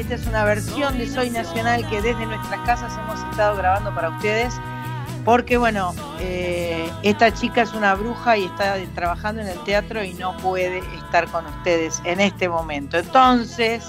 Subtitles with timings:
[0.00, 4.08] Esta es una versión de Soy Nacional que desde nuestras casas hemos estado grabando para
[4.08, 4.54] ustedes.
[5.26, 10.14] Porque, bueno, eh, esta chica es una bruja y está trabajando en el teatro y
[10.14, 12.96] no puede estar con ustedes en este momento.
[12.96, 13.86] Entonces,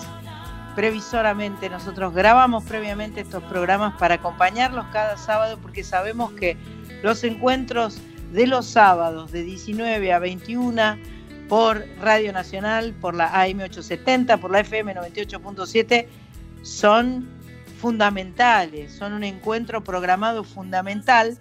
[0.76, 6.58] previsoramente, nosotros grabamos previamente estos programas para acompañarlos cada sábado porque sabemos que
[7.04, 8.02] los encuentros
[8.34, 10.98] de los sábados de 19 a 21
[11.52, 16.08] por Radio Nacional, por la AM870, por la FM 98.7,
[16.62, 17.28] son
[17.78, 21.38] fundamentales, son un encuentro programado fundamental.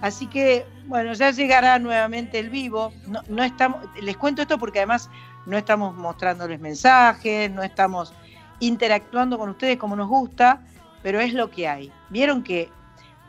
[0.00, 2.94] Así que, bueno, ya llegará nuevamente el vivo.
[3.28, 5.10] No estamos, les cuento esto porque además
[5.44, 8.14] no estamos mostrándoles mensajes, no estamos
[8.60, 10.62] interactuando con ustedes como nos gusta,
[11.02, 11.92] pero es lo que hay.
[12.08, 12.70] Vieron que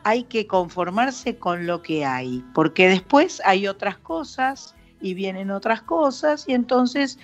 [0.02, 5.82] hay que conformarse con lo que hay, porque después hay otras cosas y vienen otras
[5.82, 7.18] cosas y entonces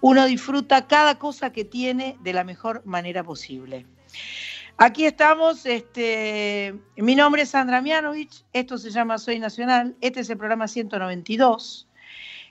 [0.00, 3.86] uno disfruta cada cosa que tiene de la mejor manera posible.
[4.78, 10.30] Aquí estamos, este, mi nombre es Sandra Mianovich, esto se llama Soy Nacional, este es
[10.30, 11.86] el programa 192.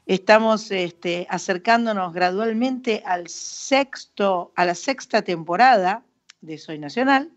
[0.06, 6.04] Estamos este, acercándonos gradualmente al sexto, a la sexta temporada
[6.42, 7.32] de Soy Nacional.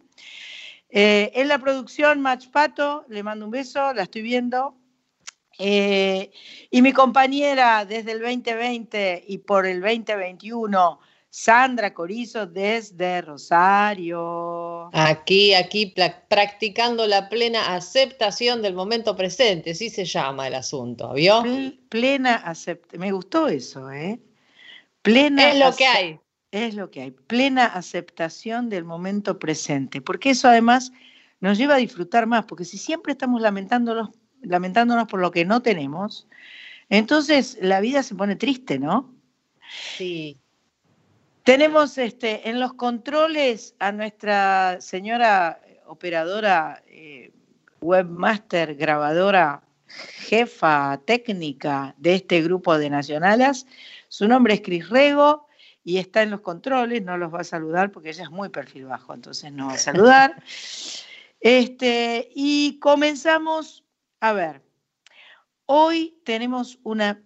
[0.90, 4.76] Eh, en la producción, Match Pato, le mando un beso, la estoy viendo.
[5.64, 6.32] Eh,
[6.72, 10.98] y mi compañera desde el 2020 y por el 2021,
[11.30, 14.90] Sandra Corizo desde Rosario.
[14.92, 15.94] Aquí, aquí
[16.28, 21.42] practicando la plena aceptación del momento presente, sí se llama el asunto, ¿vio?
[21.42, 23.00] Pl- Plena aceptación.
[23.00, 24.18] Me gustó eso, ¿eh?
[25.02, 26.20] Plena Es lo que hay.
[26.50, 27.10] Es lo que hay.
[27.12, 30.00] Plena aceptación del momento presente.
[30.00, 30.90] Porque eso además
[31.40, 32.46] nos lleva a disfrutar más.
[32.46, 34.10] Porque si siempre estamos lamentándonos,
[34.42, 36.26] lamentándonos por lo que no tenemos,
[36.88, 39.14] entonces la vida se pone triste, ¿no?
[39.96, 40.38] Sí.
[41.44, 47.32] Tenemos este, en los controles a nuestra señora operadora, eh,
[47.80, 53.66] webmaster, grabadora, jefa técnica de este grupo de nacionalas.
[54.08, 55.46] Su nombre es Cris Rego
[55.84, 58.86] y está en los controles, no los va a saludar porque ella es muy perfil
[58.86, 60.42] bajo, entonces no va a saludar.
[61.44, 63.82] Este, y comenzamos,
[64.22, 64.62] a ver,
[65.66, 67.20] hoy tenemos una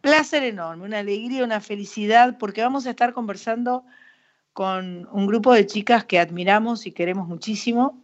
[0.00, 3.84] placer enorme, una alegría, una felicidad, porque vamos a estar conversando
[4.52, 8.02] con un grupo de chicas que admiramos y queremos muchísimo.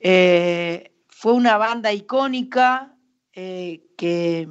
[0.00, 2.96] Eh, fue una banda icónica
[3.34, 4.48] eh, que,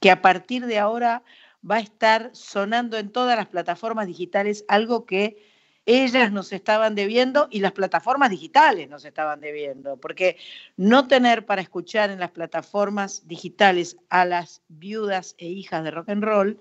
[0.00, 1.22] que a partir de ahora
[1.68, 5.49] va a estar sonando en todas las plataformas digitales, algo que
[5.90, 10.36] ellas nos estaban debiendo y las plataformas digitales nos estaban debiendo, porque
[10.76, 16.08] no tener para escuchar en las plataformas digitales a las viudas e hijas de rock
[16.10, 16.60] and roll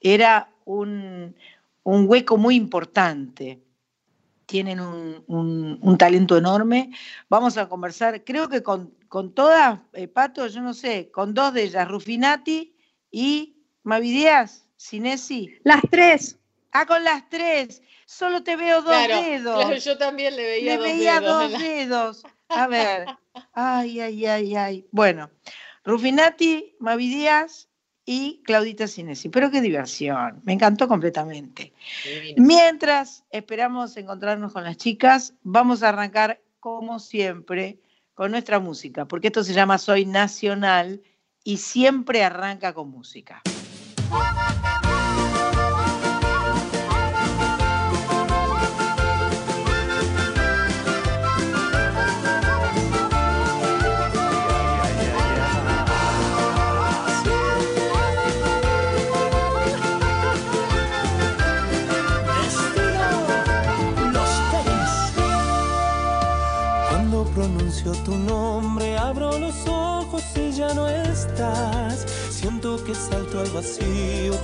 [0.00, 1.34] era un,
[1.82, 3.60] un hueco muy importante.
[4.46, 6.90] Tienen un, un- talento enorme.
[7.28, 11.54] Vamos a conversar, creo que con, con todas, eh, Pato, yo no sé, con dos
[11.54, 12.74] de ellas, Rufinati
[13.12, 15.54] y Mavi Díaz, Sinesi.
[15.62, 16.39] Las tres.
[16.72, 17.82] Ah, con las tres.
[18.06, 19.56] Solo te veo dos Claro, dedos.
[19.64, 22.22] claro, yo también le veía Le dos veía dedos dos dedos.
[22.48, 23.06] A ver.
[23.52, 24.86] Ay, ay, ay, ay.
[24.90, 25.30] Bueno,
[25.84, 27.68] Rufinati, Mavi Díaz
[28.04, 29.28] y Claudita Sinesi.
[29.28, 30.40] Pero qué diversión.
[30.44, 31.72] Me encantó completamente.
[32.04, 32.42] Divino.
[32.44, 37.78] Mientras esperamos encontrarnos con las chicas, vamos a arrancar, como siempre,
[38.14, 41.02] con nuestra música, porque esto se llama Soy Nacional
[41.44, 43.42] y siempre arranca con música.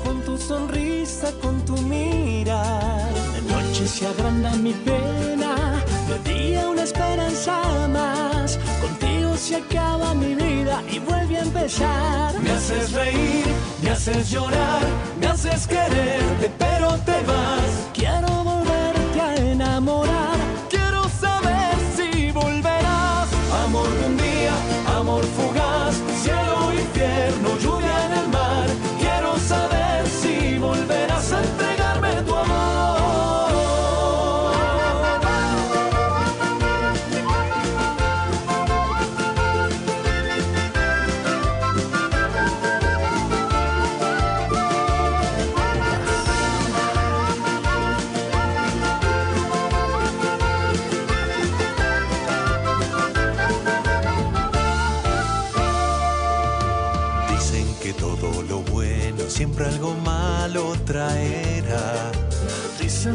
[0.05, 3.13] con tu sonrisa, con tu mirar.
[3.35, 8.59] De noche se agranda mi pena, de día una esperanza más.
[8.81, 12.41] Contigo se acaba mi vida y vuelve a empezar.
[12.41, 13.47] Me haces reír,
[13.83, 14.83] me haces llorar,
[15.21, 17.96] me haces quererte, pero te vas.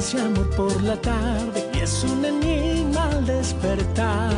[0.01, 4.33] ese amor por la tarde y es un enigma al despertar.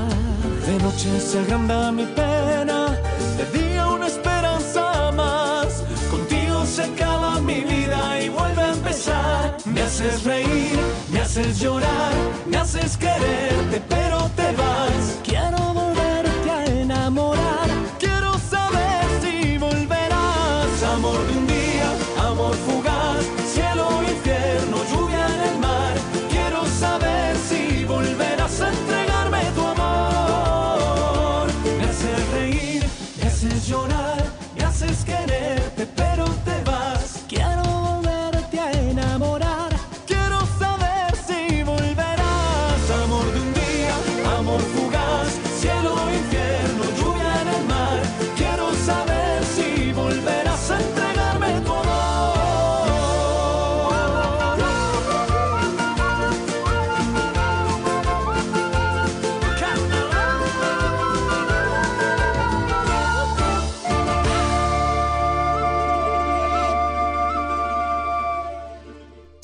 [0.67, 2.99] De noche se agranda mi pena,
[3.37, 5.85] de día una esperanza más.
[6.11, 9.57] Contigo se acaba mi vida y vuelve a empezar.
[9.65, 10.79] Me haces reír,
[11.13, 12.13] me haces llorar,
[12.45, 13.79] me haces quererte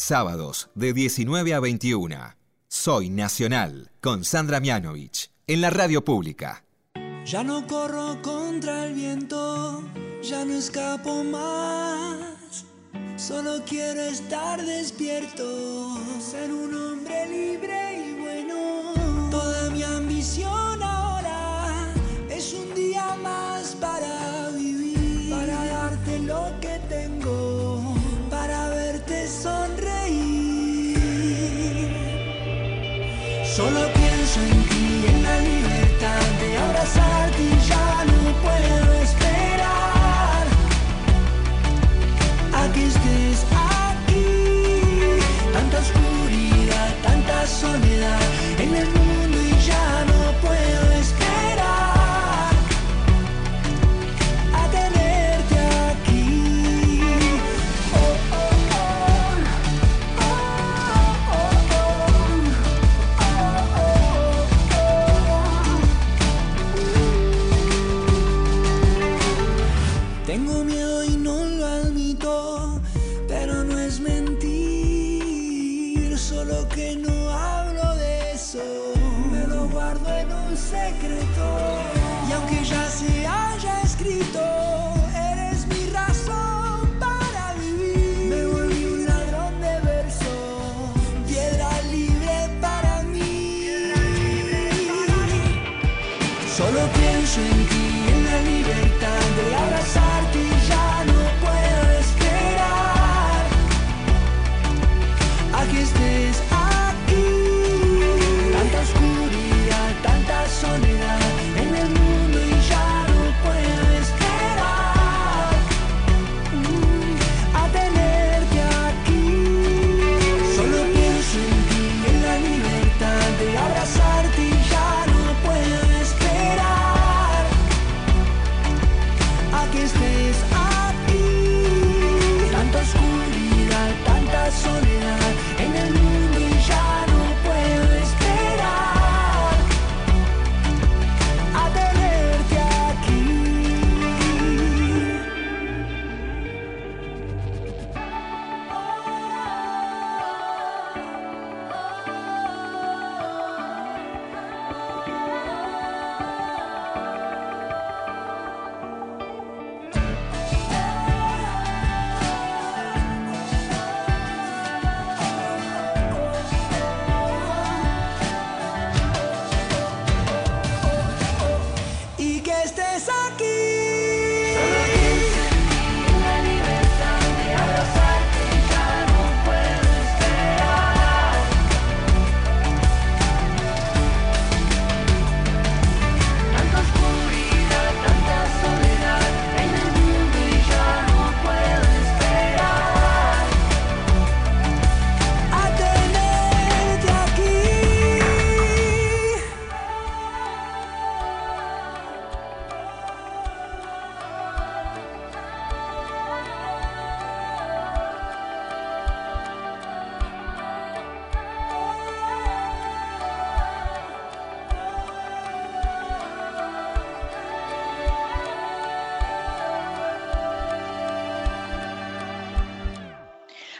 [0.09, 2.17] Sábados de 19 a 21.
[2.67, 6.65] Soy Nacional con Sandra Mianovich en la radio pública.
[7.27, 9.83] Ya no corro contra el viento,
[10.23, 12.65] ya no escapo más.
[13.17, 19.29] Solo quiero estar despierto, ser un hombre libre y bueno.
[19.29, 20.81] Toda mi ambición
[33.59, 40.45] Solo pienso en ti, en la libertad de abrazarte y ya no puedo esperar
[42.53, 44.23] a que estés aquí.
[45.51, 48.28] Tanta oscuridad, tanta soledad.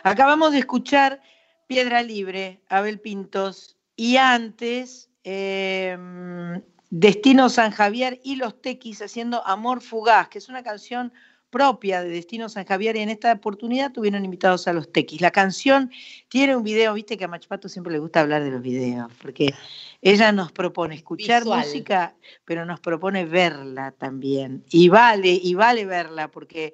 [0.10, 1.22] Acabamos de escuchar
[1.68, 9.82] Piedra Libre, Abel Pintos, y antes em, Destino San Javier y los Tequis haciendo Amor
[9.82, 11.13] Fugaz, que es una canción
[11.51, 15.22] propia de Destino San Javier y en esta oportunidad tuvieron invitados a los Tequis.
[15.22, 15.92] La canción
[16.28, 19.54] tiene un video, viste que a Machpato siempre le gusta hablar de los videos, porque
[20.01, 24.63] ella nos propone escuchar música, pero nos propone verla también.
[24.72, 26.74] Y vale, y vale verla, porque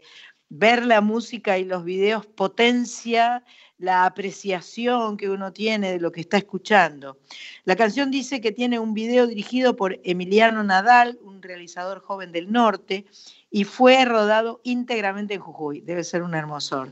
[0.50, 3.44] ver la música y los videos potencia
[3.78, 7.18] la apreciación que uno tiene de lo que está escuchando.
[7.66, 12.52] La canción dice que tiene un video dirigido por Emiliano Nadal, un realizador joven del
[12.52, 13.06] norte,
[13.52, 15.82] y fue rodado íntegramente en Jujuy.
[15.82, 16.92] Debe ser un hermosor.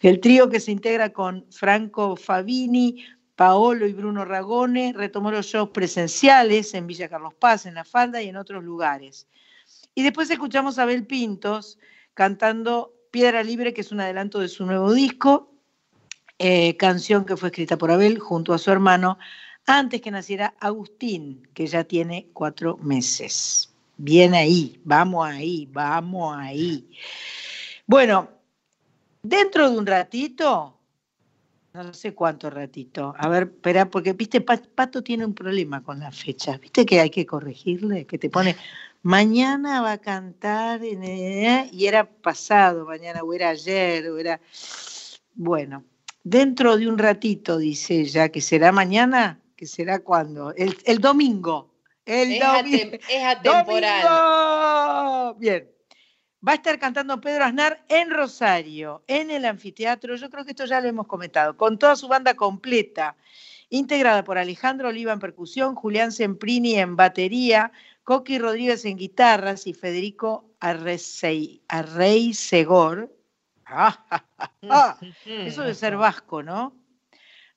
[0.00, 3.04] El trío que se integra con Franco Fabini,
[3.36, 8.22] Paolo y Bruno Ragone retomó los shows presenciales en Villa Carlos Paz, en La Falda
[8.22, 9.28] y en otros lugares.
[9.94, 11.78] Y después escuchamos a Abel Pintos
[12.16, 15.52] cantando Piedra Libre, que es un adelanto de su nuevo disco,
[16.38, 19.18] eh, canción que fue escrita por Abel junto a su hermano
[19.66, 23.70] antes que naciera Agustín, que ya tiene cuatro meses.
[23.98, 26.88] Bien ahí, vamos ahí, vamos ahí.
[27.86, 28.30] Bueno,
[29.22, 30.78] dentro de un ratito,
[31.74, 36.10] no sé cuánto ratito, a ver, espera, porque viste, Pato tiene un problema con la
[36.10, 38.56] fecha, viste que hay que corregirle, que te pone,
[39.02, 44.40] mañana va a cantar, y era pasado mañana, o era ayer, o era,
[45.34, 45.84] bueno,
[46.22, 51.72] dentro de un ratito, dice ella, que será mañana, que será cuando, el, el domingo.
[52.04, 52.96] El es, domingo.
[53.08, 54.06] es atemporal.
[55.38, 55.70] Bien.
[56.46, 60.16] Va a estar cantando Pedro Aznar en Rosario, en el anfiteatro.
[60.16, 63.16] Yo creo que esto ya lo hemos comentado, con toda su banda completa,
[63.68, 67.72] integrada por Alejandro Oliva en percusión, Julián Semprini en batería,
[68.06, 73.10] Coqui Rodríguez en guitarras y Federico Arrey Segor
[73.68, 74.96] Ah,
[75.26, 76.76] eso debe ser vasco, ¿no?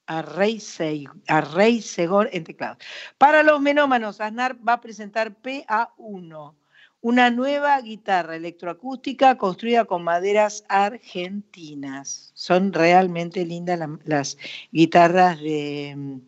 [0.08, 2.78] A Rey, Segor en teclado.
[3.20, 6.56] Para los menómanos, Aznar va a presentar PA1,
[7.02, 12.32] una nueva guitarra electroacústica construida con maderas argentinas.
[12.34, 14.38] Son realmente lindas las
[14.72, 16.20] guitarras de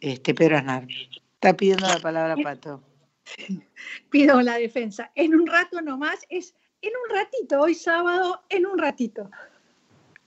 [0.00, 0.88] este, Pedro Aznar.
[1.34, 2.91] Está pidiendo la palabra Pato.
[4.10, 5.10] Pido la defensa.
[5.14, 9.30] En un rato nomás es en un ratito, hoy sábado, en un ratito.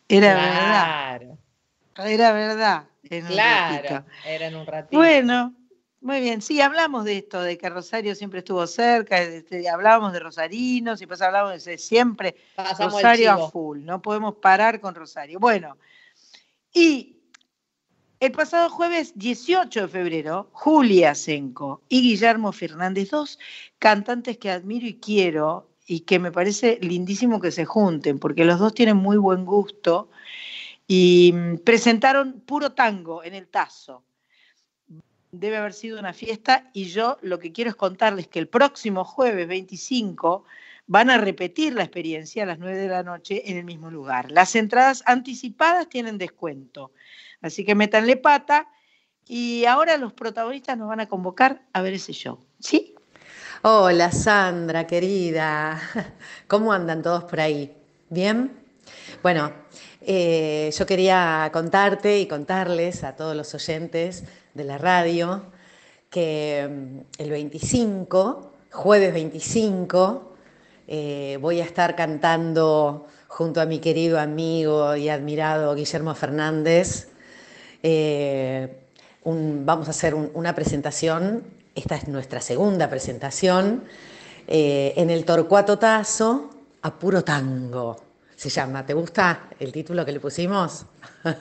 [0.08, 1.38] Era verdad.
[1.98, 2.88] Era verdad.
[3.28, 4.98] claro, era en un ratito.
[4.98, 5.54] Bueno,
[6.02, 6.42] muy bien.
[6.42, 11.08] Sí, hablamos de esto, de que Rosario siempre estuvo cerca, este, hablábamos de Rosarinos y
[11.08, 12.36] pues hablamos de siempre
[12.78, 13.84] Rosario a full.
[13.84, 15.40] No podemos parar con Rosario.
[15.40, 15.78] Bueno,
[16.74, 17.15] y
[18.26, 23.38] el pasado jueves 18 de febrero, Julia Senco y Guillermo Fernández, dos
[23.78, 28.58] cantantes que admiro y quiero, y que me parece lindísimo que se junten, porque los
[28.58, 30.10] dos tienen muy buen gusto
[30.88, 34.04] y mm, presentaron puro tango en el Tazo.
[35.32, 39.04] Debe haber sido una fiesta y yo lo que quiero es contarles que el próximo
[39.04, 40.46] jueves 25
[40.88, 44.32] van a repetir la experiencia a las 9 de la noche en el mismo lugar.
[44.32, 46.92] Las entradas anticipadas tienen descuento,
[47.46, 48.68] así que métanle pata
[49.28, 52.40] y ahora los protagonistas nos van a convocar a ver ese show.
[52.60, 52.96] ¿Sí?
[53.62, 55.80] Hola Sandra, querida.
[56.48, 57.72] ¿Cómo andan todos por ahí?
[58.10, 58.52] ¿Bien?
[59.24, 59.52] Bueno,
[60.02, 64.24] eh, yo quería contarte y contarles a todos los oyentes
[64.54, 65.52] de la radio
[66.10, 70.36] que mm, el 25, jueves 25,
[70.88, 77.15] eh, voy a estar cantando junto a mi querido amigo y admirado Guillermo Fernández.
[77.88, 78.68] Eh,
[79.24, 81.44] vamos a hacer una presentación
[81.76, 83.84] esta es nuestra segunda presentación
[84.48, 86.50] eh, en el Torcuato Tazo
[86.82, 87.98] a puro tango.
[88.38, 88.86] Se llama.
[88.86, 90.86] ¿Te gusta el título que le pusimos?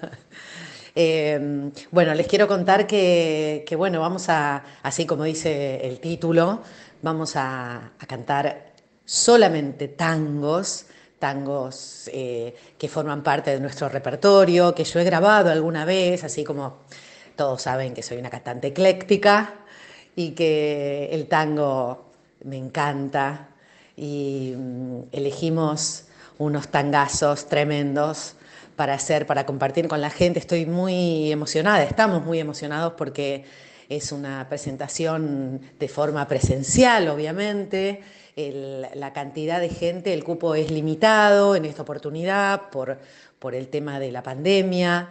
[0.96, 6.62] Eh, bueno, les quiero contar que, bueno, vamos a, así como dice el título,
[7.02, 8.74] vamos a, cantar
[9.04, 10.86] solamente tangos,
[11.24, 16.44] tangos eh, que forman parte de nuestro repertorio, que yo he grabado alguna vez, así
[16.44, 16.80] como
[17.34, 19.54] todos saben que soy una cantante ecléctica,
[20.14, 22.10] y que el tango
[22.44, 23.48] me encanta
[23.96, 28.34] y mm, elegimos unos tangazos tremendos
[28.76, 30.40] para hacer, para compartir con la gente.
[30.40, 33.46] Estoy muy emocionada, estamos muy emocionados porque
[33.88, 38.02] es una presentación de forma presencial, obviamente.
[38.36, 42.98] La cantidad de gente, el cupo es limitado en esta oportunidad por,
[43.38, 45.08] por el tema de la pandemia,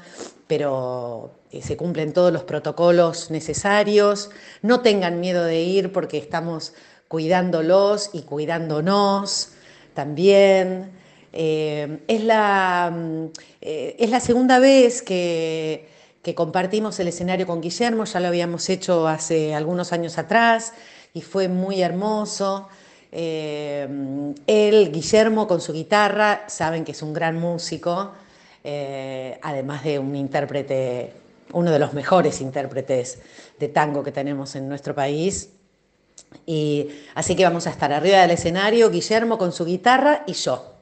[0.48, 4.30] pero eh, se cumplen todos los protocolos necesarios.
[4.62, 6.74] No tengan miedo de ir porque estamos
[7.08, 9.52] cuidándolos y cuidándonos
[9.94, 10.92] también.
[11.32, 13.26] Eh, es, la, mm,
[13.62, 15.88] eh, es la segunda vez que,
[16.22, 20.74] que compartimos el escenario con Guillermo, ya lo habíamos hecho hace algunos años atrás
[21.14, 22.68] y fue muy hermoso.
[23.16, 23.88] Eh,
[24.48, 28.12] él, Guillermo, con su guitarra, saben que es un gran músico,
[28.64, 31.14] eh, además de un intérprete,
[31.52, 33.20] uno de los mejores intérpretes
[33.60, 35.50] de tango que tenemos en nuestro país.
[36.48, 40.74] Y así que vamos a estar arriba del escenario, Guillermo con su guitarra y yo.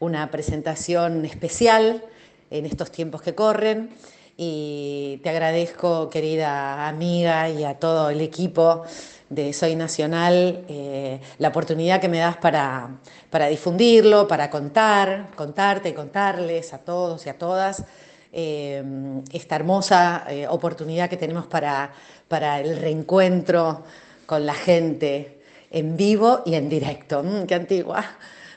[0.00, 2.04] Una presentación especial
[2.50, 3.88] en estos tiempos que corren.
[4.36, 8.84] Y te agradezco, querida amiga, y a todo el equipo
[9.28, 12.88] de Soy Nacional, eh, la oportunidad que me das para,
[13.30, 17.84] para difundirlo, para contar, contarte y contarles a todos y a todas
[18.32, 18.82] eh,
[19.32, 21.92] esta hermosa eh, oportunidad que tenemos para,
[22.28, 23.84] para el reencuentro
[24.26, 27.22] con la gente en vivo y en directo.
[27.22, 28.04] Mm, qué antigua,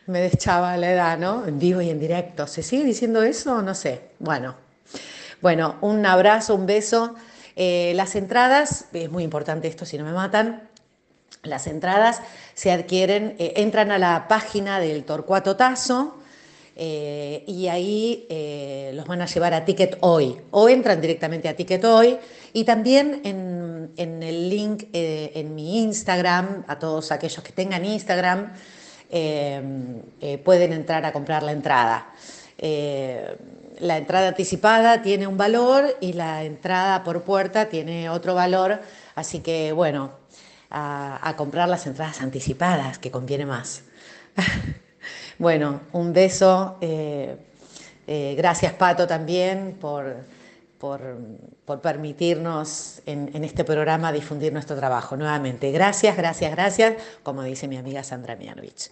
[0.08, 1.46] me deschaba la edad, ¿no?
[1.46, 2.48] En vivo y en directo.
[2.48, 3.62] ¿Se sigue diciendo eso?
[3.62, 4.02] No sé.
[4.20, 4.56] Bueno,
[5.42, 7.16] bueno, un abrazo, un beso.
[7.60, 10.70] Eh, las entradas, es muy importante esto si no me matan,
[11.42, 12.22] las entradas
[12.54, 16.18] se adquieren, eh, entran a la página del Torcuato Tazo
[16.76, 18.28] eh, y ahí
[18.94, 22.20] los van a llevar a Ticket Hoy o entran directamente a Ticket Hoy
[22.54, 28.54] y también en, en el link en mi Instagram, a todos aquellos que tengan Instagram,
[29.10, 32.14] pueden entrar a comprar la entrada
[33.80, 38.80] la entrada anticipada tiene un valor y la entrada por puerta tiene otro valor,
[39.16, 40.12] así que bueno,
[40.70, 43.84] a, comprar las entradas anticipadas, que conviene más.
[45.40, 46.78] bueno, un beso.
[46.82, 47.38] Eh,
[48.10, 50.16] eh, gracias Pato también por,
[50.78, 55.18] por, permitirnos en, en, este programa difundir nuestro trabajo.
[55.18, 58.92] Nuevamente, gracias, gracias, gracias, como dice mi amiga Sandra Mianovich.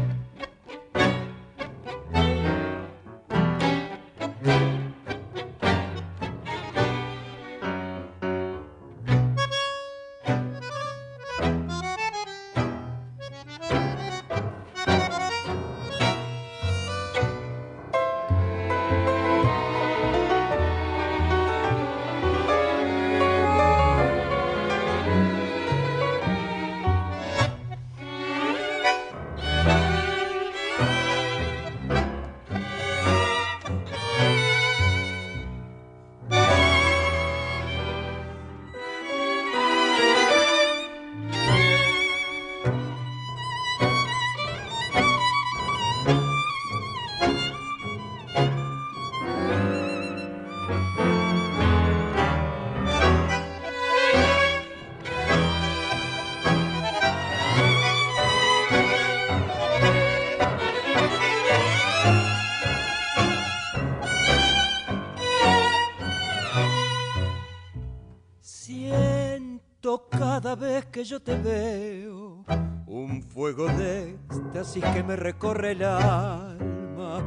[71.01, 72.45] Que yo te veo
[72.85, 77.23] un fuego de éxtasis que me recorre el alma,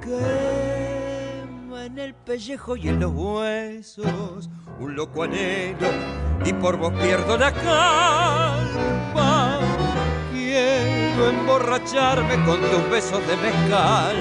[0.00, 5.88] quema en el pellejo y en los huesos, un loco anhelo
[6.46, 9.58] y por vos pierdo la calma.
[10.32, 14.16] Quiero emborracharme con tus besos de mezcal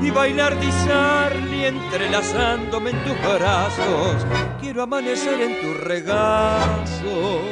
[0.00, 4.24] y bailar disarli entrelazándome en tus brazos.
[4.60, 7.42] Quiero amanecer en tu regazo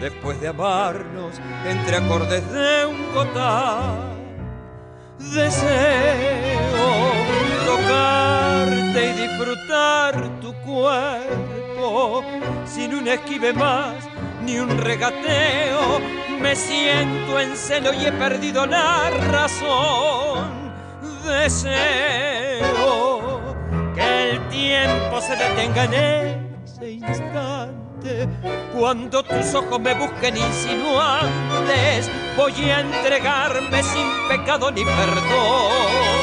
[0.00, 3.94] después de amarnos entre acordes de un gotá.
[5.18, 6.76] Deseo
[7.64, 12.22] tocarte y disfrutar tu cuerpo
[12.64, 13.94] sin un esquive más
[14.44, 16.00] ni un regateo.
[16.40, 20.72] Me siento en celo y he perdido la razón.
[21.24, 21.76] Deseo
[23.94, 25.94] que el tiempo se detenga en
[26.64, 27.85] ese instante.
[28.78, 36.16] Cuando tus ojos me busquen insinuantes, voy a entregarme sin pecado ni perdón.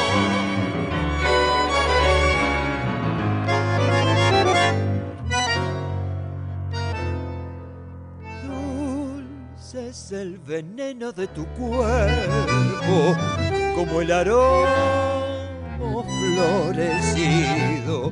[9.75, 13.15] Es el veneno de tu cuerpo,
[13.75, 15.03] como el aroma
[16.73, 18.11] florecido.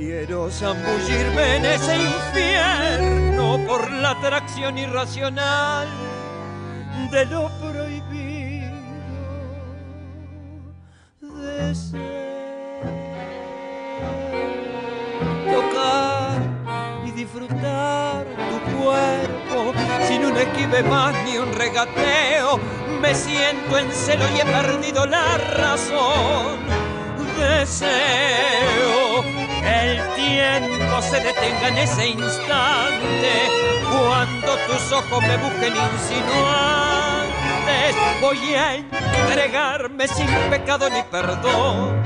[0.00, 5.88] Quiero zambullirme en ese infierno por la atracción irracional
[7.10, 8.78] de lo prohibido.
[11.20, 12.00] Deseo
[15.52, 16.40] tocar
[17.04, 19.74] y disfrutar tu cuerpo
[20.08, 22.58] sin un esquive más ni un regateo.
[23.02, 26.58] Me siento en celo y he perdido la razón.
[27.38, 29.39] Deseo
[31.02, 33.32] se detenga en ese instante
[33.90, 37.96] cuando tus ojos me busquen insinuantes.
[38.20, 42.02] Voy a entregarme sin pecado ni perdón.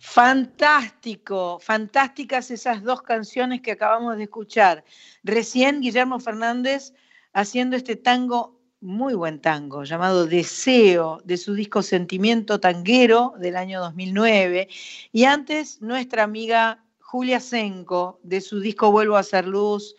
[0.00, 4.84] Fantástico, fantásticas esas dos canciones que acabamos de escuchar.
[5.22, 6.92] Recién Guillermo Fernández
[7.32, 13.78] haciendo este tango, muy buen tango, llamado Deseo, de su disco Sentimiento Tanguero del año
[13.80, 14.68] 2009.
[15.12, 19.96] Y antes nuestra amiga Julia Senco, de su disco Vuelvo a hacer luz,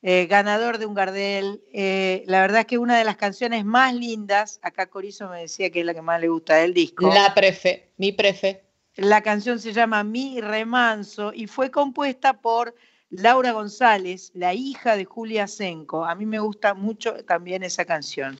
[0.00, 1.60] eh, ganador de un Gardel.
[1.72, 5.70] Eh, la verdad es que una de las canciones más lindas, acá Corizo me decía
[5.70, 7.12] que es la que más le gusta del disco.
[7.12, 8.62] La prefe, mi prefe.
[8.94, 12.76] La canción se llama Mi Remanso y fue compuesta por
[13.10, 16.04] Laura González, la hija de Julia Senco.
[16.04, 18.38] A mí me gusta mucho también esa canción.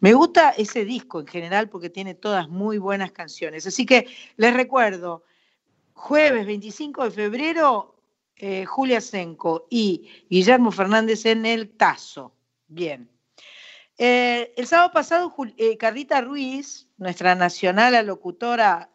[0.00, 3.66] Me gusta ese disco en general porque tiene todas muy buenas canciones.
[3.66, 5.24] Así que les recuerdo,
[5.94, 7.94] jueves 25 de febrero,
[8.36, 12.34] eh, Julia Senco y Guillermo Fernández en el Tazo.
[12.66, 13.08] Bien.
[13.96, 18.90] Eh, el sábado pasado, eh, Carlita Ruiz, nuestra nacional locutora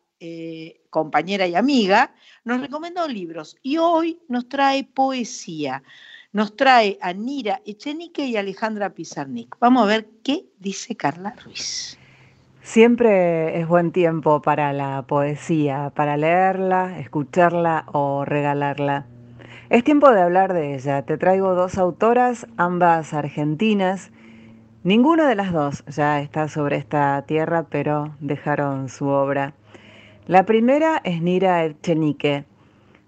[0.90, 5.82] compañera y amiga, nos recomendó libros y hoy nos trae poesía.
[6.34, 9.56] Nos trae a Nira Echenique y Alejandra Pizarnik.
[9.62, 11.99] Vamos a ver qué dice Carla Ruiz.
[12.70, 19.08] Siempre es buen tiempo para la poesía, para leerla, escucharla o regalarla.
[19.72, 21.02] Es tiempo de hablar de ella.
[21.02, 24.12] Te traigo dos autoras, ambas argentinas.
[24.84, 29.56] Ninguna de las dos ya está sobre esta tierra, pero dejaron su obra.
[30.28, 32.46] La primera es Nira Etchenique.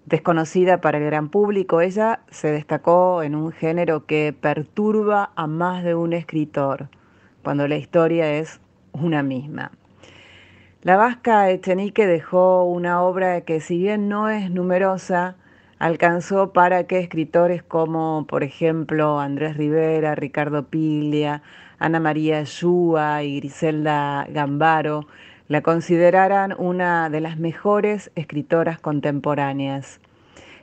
[0.07, 5.83] Desconocida para el gran público, ella se destacó en un género que perturba a más
[5.83, 6.89] de un escritor,
[7.43, 8.59] cuando la historia es
[8.93, 9.71] una misma.
[10.83, 15.35] La vasca Echenique dejó una obra que si bien no es numerosa,
[15.77, 21.43] alcanzó para que escritores como, por ejemplo, Andrés Rivera, Ricardo Piglia,
[21.77, 25.07] Ana María Shua y Griselda Gambaro
[25.47, 29.99] la consideraran una de las mejores escritoras contemporáneas,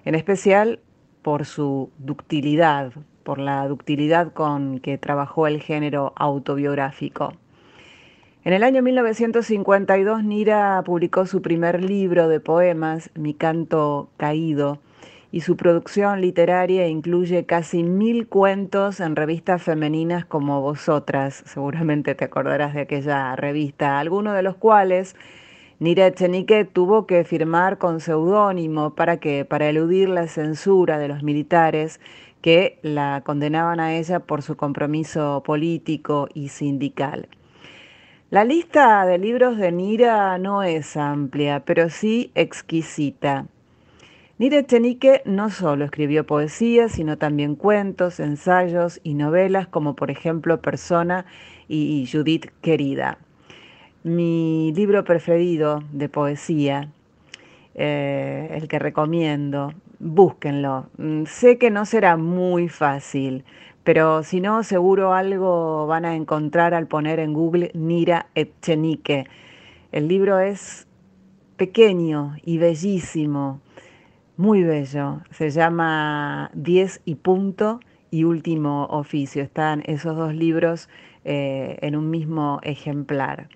[0.04, 0.80] en especial
[1.22, 7.34] por su ductilidad, por la ductilidad con que trabajó el género autobiográfico.
[8.44, 14.78] En el año 1952, Nira publicó su primer libro de poemas, Mi canto caído,
[15.32, 22.24] y su producción literaria incluye casi mil cuentos en revistas femeninas como Vosotras, seguramente te
[22.24, 25.16] acordarás de aquella revista, algunos de los cuales
[25.80, 31.24] Nira Echenique tuvo que firmar con seudónimo para que para eludir la censura de los
[31.24, 32.00] militares
[32.40, 37.28] que la condenaban a ella por su compromiso político y sindical.
[38.30, 43.46] La lista de libros de Nira no es amplia, pero sí exquisita.
[44.36, 50.60] Nira Echenique no solo escribió poesía, sino también cuentos, ensayos y novelas como por ejemplo
[50.60, 51.24] Persona
[51.68, 53.16] y Judith Querida.
[54.02, 56.90] Mi libro preferido de poesía,
[57.74, 60.90] eh, el que recomiendo, búsquenlo.
[60.98, 63.44] Mm, sé que no será muy fácil,
[63.88, 69.24] pero si no, seguro algo van a encontrar al poner en Google Nira Echenique.
[69.92, 70.86] El libro es
[71.56, 73.62] pequeño y bellísimo
[74.36, 75.22] muy bello.
[75.30, 79.42] Se llama Diez y punto y Último Oficio.
[79.42, 80.90] Están esos dos libros
[81.24, 83.48] eh, en un mismo ejemplar.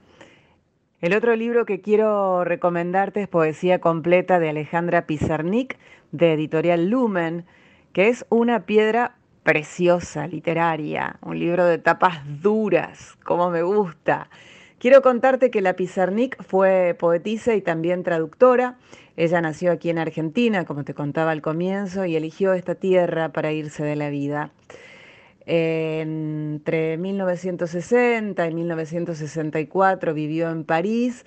[1.03, 5.77] El otro libro que quiero recomendarte es Poesía Completa de Alejandra Pizarnik,
[6.11, 7.45] de Editorial Lumen,
[7.93, 14.29] que es una piedra preciosa, literaria, un libro de tapas duras, como me gusta.
[14.79, 18.77] Quiero contarte que la Pizarnik fue poetisa y también traductora.
[19.17, 23.53] Ella nació aquí en Argentina, como te contaba al comienzo, y eligió esta tierra para
[23.53, 24.51] irse de la vida.
[25.47, 31.25] Entre 1960 y 1964 vivió en París.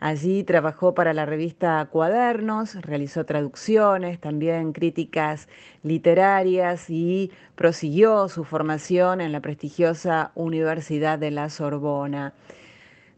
[0.00, 5.48] Allí trabajó para la revista Cuadernos, realizó traducciones, también críticas
[5.82, 12.32] literarias y prosiguió su formación en la prestigiosa Universidad de la Sorbona.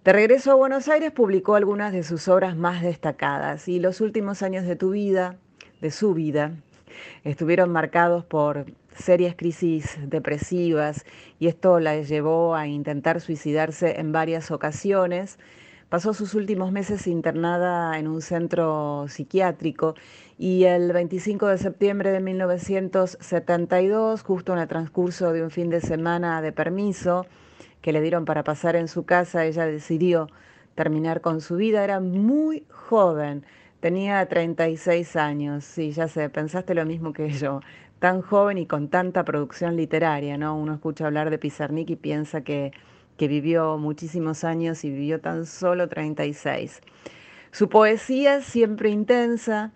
[0.04, 4.42] De regreso a Buenos Aires publicó algunas de sus obras más destacadas y los últimos
[4.42, 5.36] años de tu vida,
[5.82, 6.52] de su vida,
[7.24, 8.64] estuvieron marcados por
[8.96, 11.04] serias crisis depresivas
[11.38, 15.38] y esto la llevó a intentar suicidarse en varias ocasiones.
[15.90, 19.96] Pasó sus últimos meses internada en un centro psiquiátrico
[20.38, 25.80] y el 25 de septiembre de 1972, justo en el transcurso de un fin de
[25.80, 27.26] semana de permiso,
[27.80, 30.28] que le dieron para pasar en su casa, ella decidió
[30.76, 31.82] terminar con su vida.
[31.82, 33.44] Era muy joven,
[33.80, 35.64] tenía 36 años.
[35.64, 37.62] Sí, ya sé, pensaste lo mismo que yo.
[37.98, 40.56] Tan joven y con tanta producción literaria, ¿no?
[40.56, 42.70] Uno escucha hablar de Pizarnik y piensa que,
[43.20, 46.80] que vivió muchísimos años y vivió tan solo 36.
[47.50, 49.72] Su poesía siempre intensa,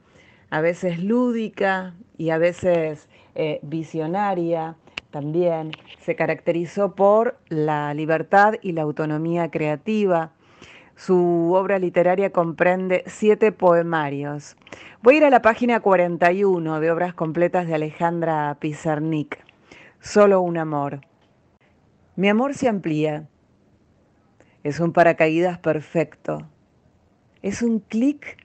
[0.49, 4.77] a veces lúdica y a veces eh, visionaria,
[5.11, 10.33] también se caracterizó por la libertad y la autonomía creativa.
[10.97, 14.57] Su obra literaria comprende siete poemarios.
[15.03, 19.45] Voy a ir a la página 41 de Obras Completas de Alejandra Pizarnik.
[20.01, 21.03] Solo un amor.
[22.17, 23.29] Mi amor se amplía.
[24.65, 26.49] Es un paracaídas perfecto.
[27.43, 28.39] Es un clic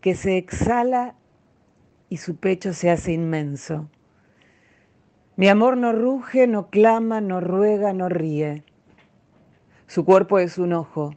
[0.00, 1.14] que se exhala
[2.08, 3.88] y su pecho se hace inmenso.
[5.36, 8.64] Mi amor no ruge, no clama, no ruega, no ríe.
[9.86, 11.14] Su cuerpo es un ojo,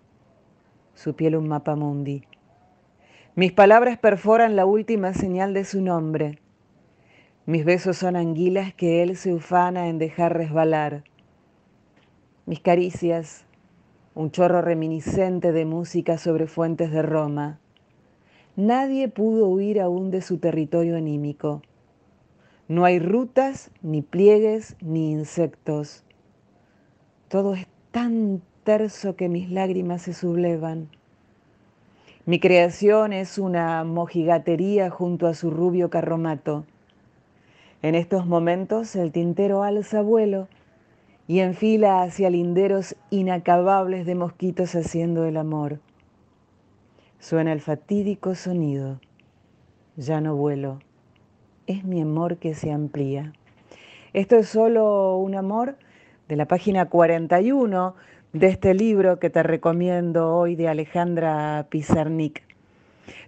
[0.94, 2.24] su piel un mapa mundi.
[3.34, 6.38] Mis palabras perforan la última señal de su nombre.
[7.48, 11.04] Mis besos son anguilas que él se ufana en dejar resbalar.
[12.46, 13.48] Mis caricias,
[14.16, 17.60] un chorro reminiscente de música sobre fuentes de Roma.
[18.56, 21.64] Nadie pudo huir aún de su territorio anímico.
[22.68, 26.04] No hay rutas, ni pliegues, ni insectos.
[27.28, 30.90] Todo es tan terso que mis lágrimas se sublevan.
[32.26, 36.66] Mi creación es una mojigatería junto a su rubio carromato.
[37.82, 40.48] En estos momentos el tintero alza vuelo
[41.28, 45.80] y enfila hacia linderos inacabables de mosquitos haciendo el amor.
[47.20, 49.00] suena el fatídico sonido.
[49.96, 50.80] Ya no vuelo,
[51.68, 53.32] es mi amor que se amplía.
[54.12, 55.78] Esto es solo un amor
[56.28, 57.96] de la página 41
[58.34, 62.44] de este libro que te recomiendo hoy de Alejandra Pizarnik.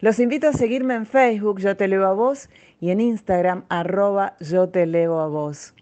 [0.01, 2.49] Los invito a seguirme en Facebook, yo te leo a vos,
[2.81, 5.73] y en Instagram, arroba yo te leo a vos.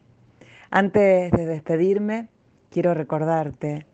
[0.76, 2.30] Antes de despedirme,
[2.72, 3.86] quiero recordarte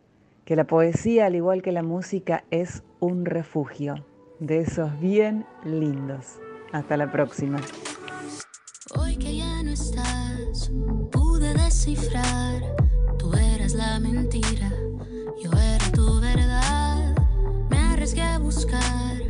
[0.45, 4.05] que la poesía, al igual que la música, es un refugio
[4.39, 6.39] de esos bien lindos.
[6.71, 7.59] Hasta la próxima.
[8.97, 10.71] Hoy que ya no estás,
[11.11, 12.61] pude descifrar,
[13.17, 14.71] tú eras la mentira,
[15.43, 17.13] yo era tu verdad.
[17.69, 19.21] Me arriesgué a buscar,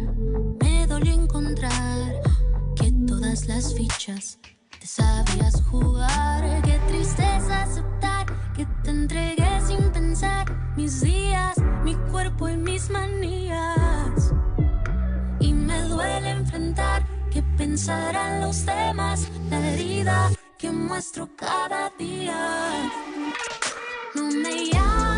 [0.62, 2.22] me dolió encontrar
[2.76, 4.40] que todas las fichas
[4.80, 6.62] te sabías jugar.
[6.64, 14.34] Qué tristeza aceptar que te entregué sin pensar mis días, mi cuerpo y mis manías.
[15.40, 22.92] Y me duele enfrentar que pensarán los demás, la herida que muestro cada día.
[24.16, 25.09] No me llames,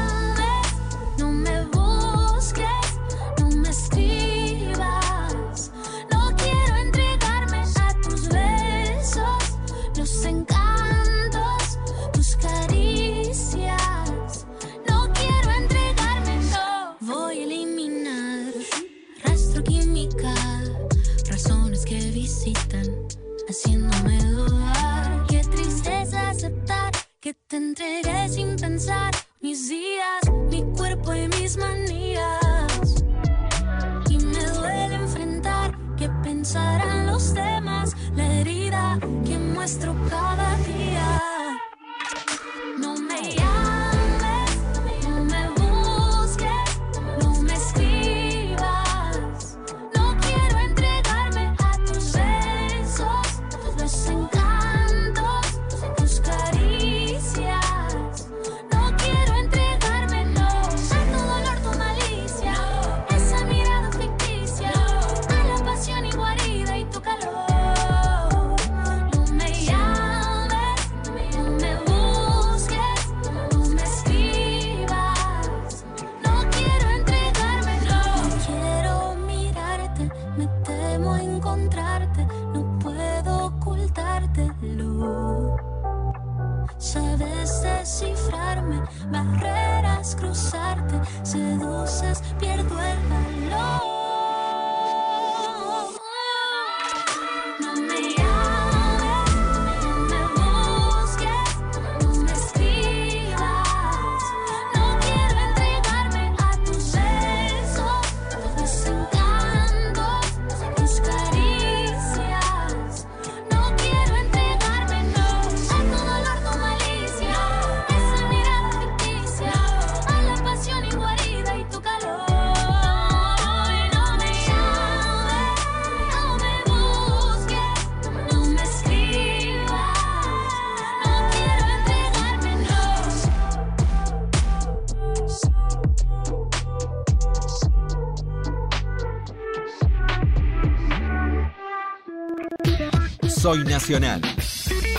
[143.59, 144.21] Nacional.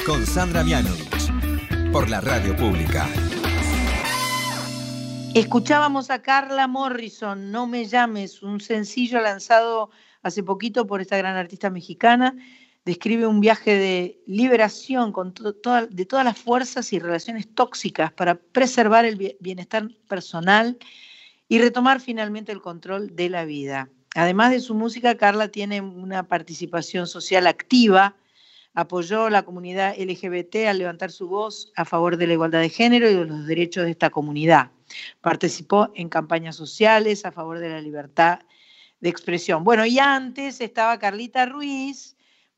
[0.05, 1.91] Con Sandra Mianovich.
[1.91, 3.09] Por la radio pública.
[5.35, 9.91] Escuchábamos a Carla Morrison, No me llames, un sencillo lanzado
[10.23, 12.37] hace poquito por esta gran artista mexicana.
[12.85, 19.07] Describe un viaje de liberación con de todas las fuerzas y relaciones tóxicas para preservar
[19.07, 20.77] el bie- bienestar personal
[21.49, 23.89] y retomar finalmente el control de la vida.
[24.15, 28.15] Además de su música, Carla tiene una participación social activa,
[28.75, 32.69] apoyó a la comunidad LGBT al levantar su voz a favor de la igualdad de
[32.69, 34.71] género y de los derechos de esta comunidad.
[35.21, 38.41] Participó en campañas sociales a favor de la libertad
[39.01, 39.65] de expresión.
[39.65, 42.12] Bueno, y antes estaba Carlita Ruiz.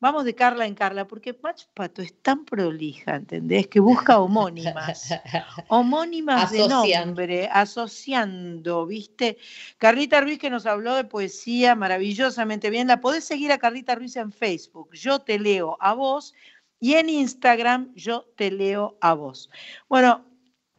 [0.05, 3.65] Vamos de Carla en Carla, porque Macho Pato es tan prolija, ¿entendés?
[3.65, 5.09] Que busca homónimas.
[5.67, 9.39] homónimas de nombre, asociando, ¿viste?
[9.79, 12.85] Carlita Ruiz que nos habló de poesía maravillosamente bien.
[12.87, 14.93] La podés seguir a Carlita Ruiz en Facebook.
[14.93, 16.35] Yo te leo a vos.
[16.79, 19.49] Y en Instagram, yo te leo a vos.
[19.89, 20.23] Bueno,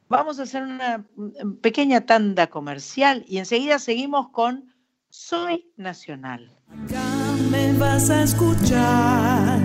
[0.07, 4.73] vamos a hacer una mm, pequeña tanda comercial y enseguida seguimos con
[5.11, 6.57] Soy Nacional.
[7.79, 9.59] Vas a escuchar.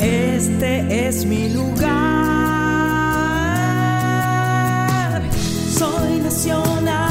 [0.00, 1.96] Este es mi lugar.
[5.78, 7.05] Soy nacional.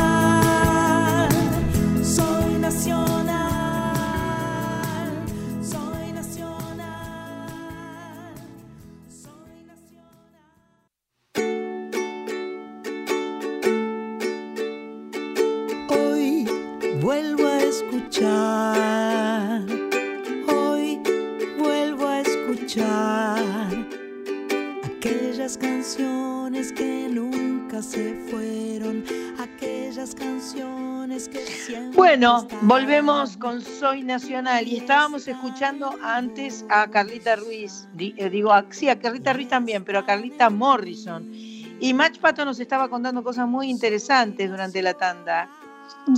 [27.76, 29.04] Nunca se fueron,
[29.40, 31.96] aquellas canciones que siempre.
[31.96, 38.66] Bueno, volvemos con Soy Nacional y estábamos escuchando antes a Carlita Ruiz, eh, digo, a-
[38.70, 41.30] sí, a Carlita Ruiz también, pero a Carlita Morrison.
[41.34, 45.50] Y Match Pato nos estaba contando cosas muy interesantes durante la tanda.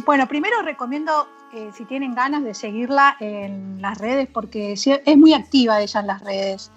[0.06, 5.34] Bueno, primero recomiendo, eh, si tienen ganas, de seguirla en las redes, porque es muy
[5.34, 6.72] activa ella en las redes.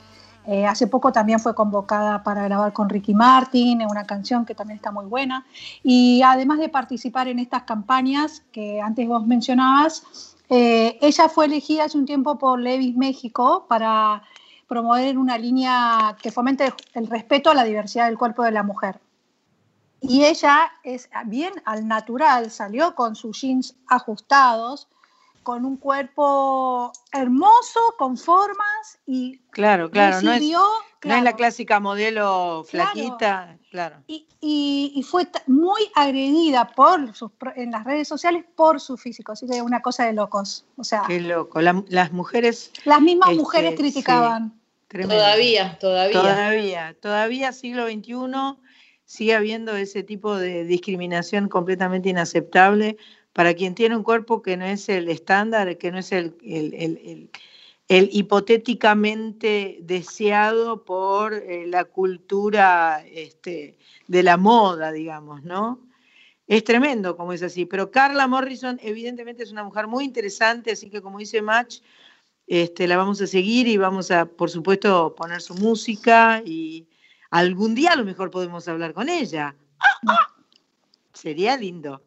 [0.46, 4.76] Eh, hace poco también fue convocada para grabar con Ricky Martin, una canción que también
[4.76, 5.46] está muy buena.
[5.82, 11.84] Y además de participar en estas campañas que antes vos mencionabas, eh, ella fue elegida
[11.84, 14.22] hace un tiempo por Levis México para
[14.66, 19.00] promover una línea que fomente el respeto a la diversidad del cuerpo de la mujer.
[20.00, 24.88] Y ella es bien al natural, salió con sus jeans ajustados,
[25.42, 31.80] con un cuerpo hermoso, con formas y Claro, claro, no es, no es la clásica
[31.80, 33.96] modelo flaquita, claro.
[34.06, 39.32] y, y- y fue muy agredida por sus, en las redes sociales por su físico,
[39.32, 40.66] así que una cosa de locos.
[40.76, 41.60] O sea, Qué loco.
[41.60, 42.70] La- las mujeres.
[42.84, 44.60] las mismas este, mujeres criticaban.
[44.88, 46.20] Todavía, todavía.
[46.20, 48.58] Todavía, todavía siglo XXI
[49.04, 52.96] sigue habiendo ese tipo de discriminación completamente inaceptable
[53.32, 56.74] para quien tiene un cuerpo que no es el estándar, que no es el, el-
[56.74, 57.30] el-
[57.88, 63.76] el- hipotéticamente deseado por eh, la cultura este,
[64.06, 65.80] de la moda, digamos, ¿no?
[66.46, 70.90] Es tremendo como es así, pero Carla Morrison evidentemente es una mujer muy interesante, así
[70.90, 71.78] que como dice Match,
[72.48, 76.88] este, la vamos a seguir y vamos a, por supuesto, poner su música y
[77.30, 79.54] algún día a lo mejor podemos hablar con ella.
[81.12, 82.02] Sería lindo.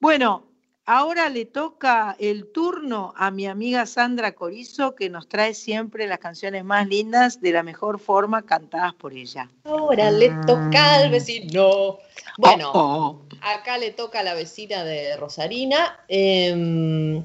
[0.00, 0.47] Bueno,
[0.88, 6.18] ahora le toca el turno a mi amiga Sandra Corizo, que nos trae siempre las
[6.18, 9.50] canciones más lindas de la mejor forma cantadas por ella.
[9.64, 11.98] Ahora le toca al vecino.
[12.38, 16.00] Bueno, Oh, acá le toca a la vecina de Rosarina.
[16.08, 17.22] Em,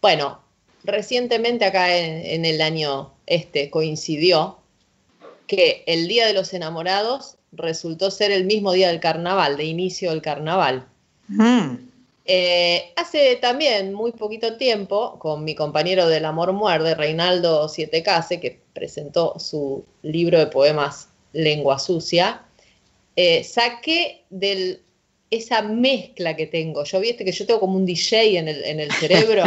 [0.00, 0.40] bueno,
[0.82, 4.58] recientemente acá en, en el año este coincidió
[5.46, 10.10] que el Día de los Enamorados resultó ser el mismo día del carnaval, de inicio
[10.10, 10.86] del carnaval.
[11.28, 11.74] Mm,
[12.26, 18.62] Eh, hace también muy poquito tiempo, con mi compañero del Amor Muerde, Reinaldo Sietecase, que
[18.72, 22.42] presentó su libro de poemas Lengua Sucia,
[23.16, 24.80] eh, saqué de
[25.30, 26.84] esa mezcla que tengo.
[26.84, 29.44] Yo viste que yo tengo como un DJ en el, en el cerebro,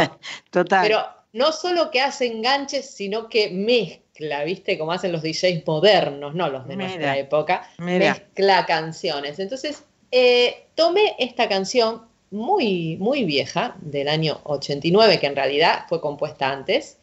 [0.50, 0.82] Total.
[0.86, 1.02] pero
[1.32, 4.78] no solo que hace enganches, sino que mezcla, ¿viste?
[4.78, 8.14] Como hacen los DJs modernos, no los de Mira, nuestra época, mira.
[8.14, 9.38] mezcla canciones.
[9.38, 16.00] Entonces, eh, tomé esta canción muy, muy vieja, del año 89, que en realidad fue
[16.00, 16.98] compuesta antes,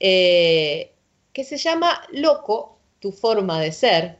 [0.00, 0.92] eh,
[1.32, 4.18] que se llama Loco, tu forma de ser.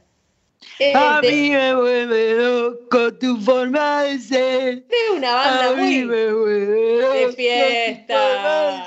[0.79, 4.87] eh, a de- mí me vuelve loco tu forma de ser.
[4.87, 8.19] de una banda a mí muy me vuelve loco de fiesta,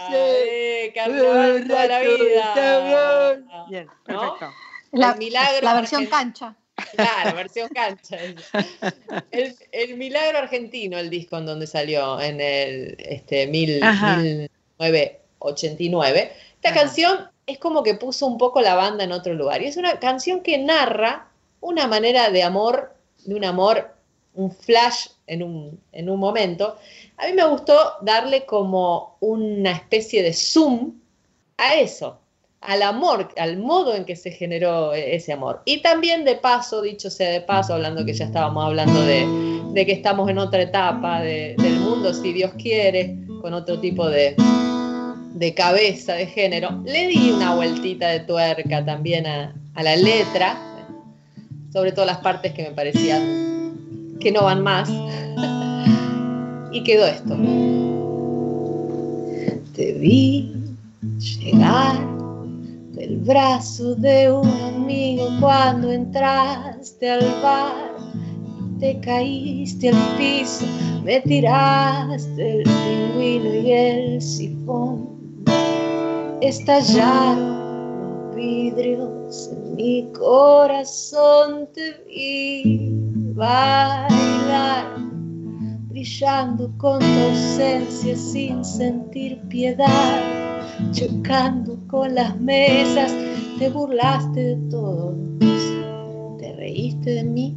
[0.08, 0.44] de ser.
[0.50, 3.42] de carnaval toda la vida.
[3.68, 4.20] Bien, ¿no?
[4.20, 4.50] perfecto.
[4.92, 6.56] La, El milagro la versión cancha.
[6.96, 8.18] Claro, versión cancha.
[9.30, 14.16] El, el milagro argentino, el disco en donde salió en el este, mil- Ajá.
[15.38, 16.32] 1989.
[16.56, 16.80] Esta Ajá.
[16.80, 19.62] canción es como que puso un poco la banda en otro lugar.
[19.62, 21.28] Y es una canción que narra
[21.60, 23.94] una manera de amor, de un amor,
[24.34, 26.78] un flash en un, en un momento.
[27.16, 30.94] A mí me gustó darle como una especie de zoom
[31.56, 32.19] a eso,
[32.60, 35.62] al amor, al modo en que se generó e- ese amor.
[35.64, 39.26] Y también de paso, dicho sea de paso, hablando que ya estábamos hablando de,
[39.72, 44.06] de que estamos en otra etapa de- del mundo, si Dios quiere, con otro tipo
[44.08, 44.34] de,
[45.34, 50.58] de cabeza, de género, le di una vueltita de tuerca también a, a la letra,
[51.72, 54.90] sobre todo las partes que me parecían que no van más.
[56.72, 57.34] y quedó esto.
[59.74, 60.52] Te vi
[61.18, 62.19] llegar
[63.10, 67.96] del brazo de un amigo cuando entraste al bar.
[68.78, 70.64] Te caíste al piso,
[71.04, 75.18] me tiraste el pingüino y el sifón.
[76.40, 82.90] Estallaron los vidrios en mi corazón, te vi
[83.34, 84.98] bailar,
[85.88, 90.49] brillando con tu ausencia sin sentir piedad
[90.92, 93.12] chocando con las mesas,
[93.58, 95.16] te burlaste de todos,
[96.38, 97.56] te reíste de mí.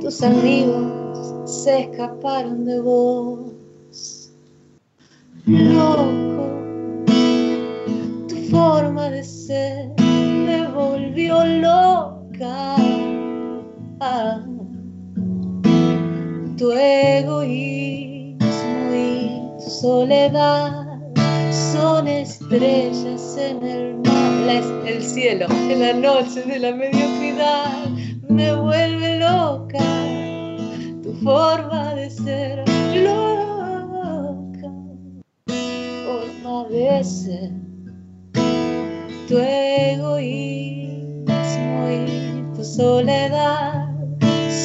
[0.00, 0.86] Tus amigos
[1.44, 3.52] se escaparon de vos
[5.46, 6.48] loco.
[8.28, 12.76] Tu forma de ser me volvió loca.
[16.56, 18.38] Tu egoísmo
[18.94, 20.85] y tu soledad
[21.86, 27.86] son estrellas en el mar, el cielo en la noche de la mediocridad
[28.28, 29.84] me vuelve loca.
[31.04, 32.64] Tu forma de ser
[33.08, 34.72] loca,
[36.06, 37.52] forma de ser
[39.28, 40.18] tu egoísmo
[41.88, 42.04] y
[42.56, 43.94] tu soledad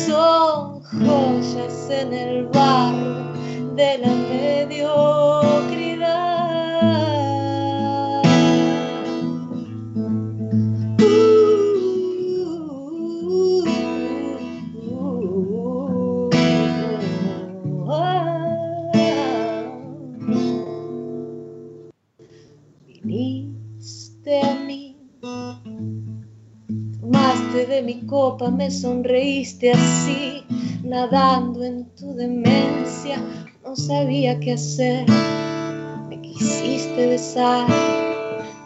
[0.08, 3.32] son joyas en el barro
[3.76, 5.91] de la mediocridad.
[27.52, 30.46] De mi copa, me sonreíste así,
[30.84, 33.22] nadando en tu demencia,
[33.62, 35.06] no sabía qué hacer,
[36.08, 37.68] me quisiste besar,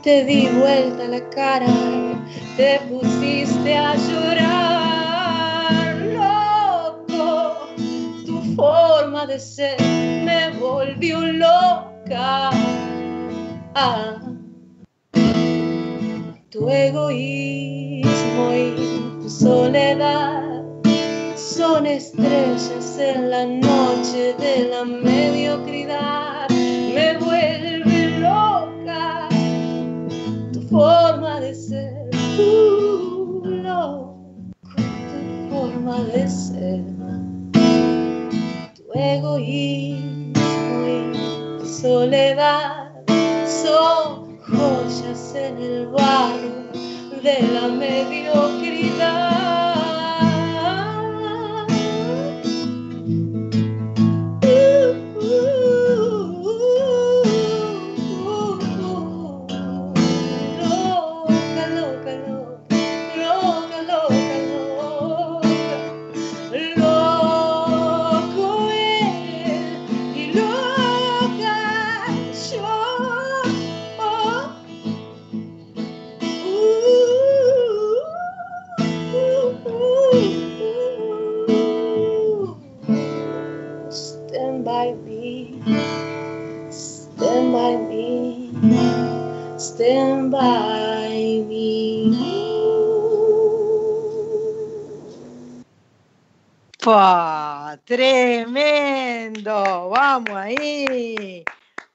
[0.04, 1.66] te di vuelta la cara,
[2.58, 5.96] te pusiste a llorar,
[7.08, 7.58] loco,
[8.24, 12.52] tu forma de ser me volvió loca.
[13.74, 14.22] Ah,
[16.52, 17.95] tu egoísmo
[18.54, 18.76] y
[19.22, 20.64] tu soledad
[21.36, 26.50] son estrellas en la noche de la mediocridad.
[26.50, 29.30] Me vuelve loca
[30.52, 32.10] tu forma de ser,
[32.40, 34.18] uh, loco,
[34.76, 36.84] tu forma de ser,
[38.76, 40.36] tu egoísmo
[40.88, 42.92] y tu soledad
[43.46, 46.65] son joyas en el barro
[47.22, 49.35] de la mediocridad.
[97.86, 99.90] ¡Tremendo!
[99.90, 101.44] ¡Vamos ahí!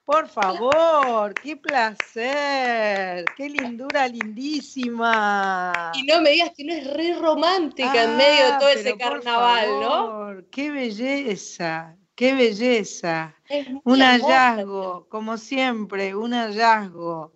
[0.05, 5.93] Por favor, qué placer, qué lindura lindísima.
[5.95, 8.83] Y no me digas que no es re romántica en medio de Ah, todo ese
[8.95, 9.81] pero por carnaval, ¿no?
[9.81, 13.35] favor, Qué belleza, qué belleza.
[13.85, 14.07] Un hermosa.
[14.55, 17.33] hallazgo, como siempre, un hallazgo.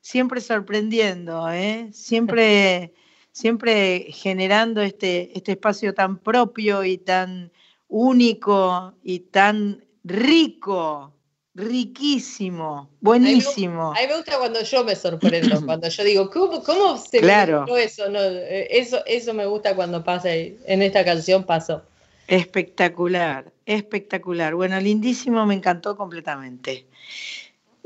[0.00, 1.88] Siempre sorprendiendo, ¿eh?
[1.92, 2.94] Siempre,
[3.32, 7.52] siempre generando este, este espacio tan propio y tan
[7.88, 11.12] único y tan rico,
[11.54, 13.92] riquísimo, buenísimo.
[13.92, 17.66] A mí me gusta cuando yo me sorprendo, cuando yo digo, ¿cómo, cómo se Claro.
[17.66, 18.08] me eso?
[18.08, 19.02] No, eso?
[19.06, 21.82] Eso me gusta cuando pasa en esta canción pasó.
[22.28, 24.54] Espectacular, espectacular.
[24.54, 26.86] Bueno, lindísimo, me encantó completamente.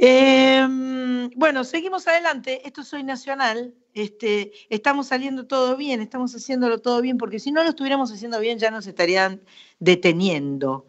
[0.04, 2.66] Em, bueno, seguimos adelante.
[2.66, 3.72] Esto soy nacional.
[3.94, 8.40] Este, estamos saliendo todo bien, estamos haciéndolo todo bien, porque si no lo estuviéramos haciendo
[8.40, 9.40] bien ya nos estarían
[9.78, 10.86] deteniendo.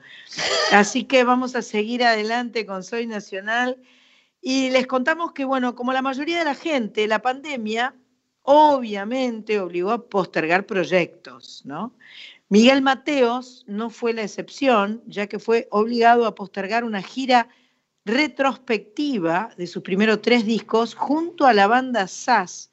[0.72, 3.78] Así que vamos a seguir adelante con Soy Nacional.
[4.42, 7.96] Y les contamos que, bueno, como la mayoría de la gente, la pandemia
[8.42, 11.96] obviamente obligó a postergar proyectos, ¿no?
[12.50, 17.48] Miguel Mateos no fue la excepción, ya que fue obligado a postergar una gira
[18.06, 22.72] retrospectiva de sus primeros tres discos junto a la banda SAS.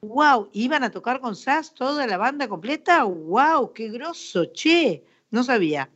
[0.00, 0.50] ¡Wow!
[0.52, 3.04] ¿Iban a tocar con SAS toda la banda completa?
[3.04, 3.72] ¡Wow!
[3.72, 4.46] ¡Qué grosso!
[4.46, 5.04] ¡Che!
[5.30, 5.88] No sabía.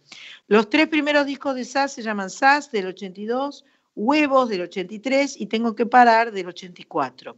[0.48, 3.64] Los tres primeros discos de SAS se llaman SAS del 82,
[3.94, 7.36] Huevos del 83 y Tengo que parar del 84.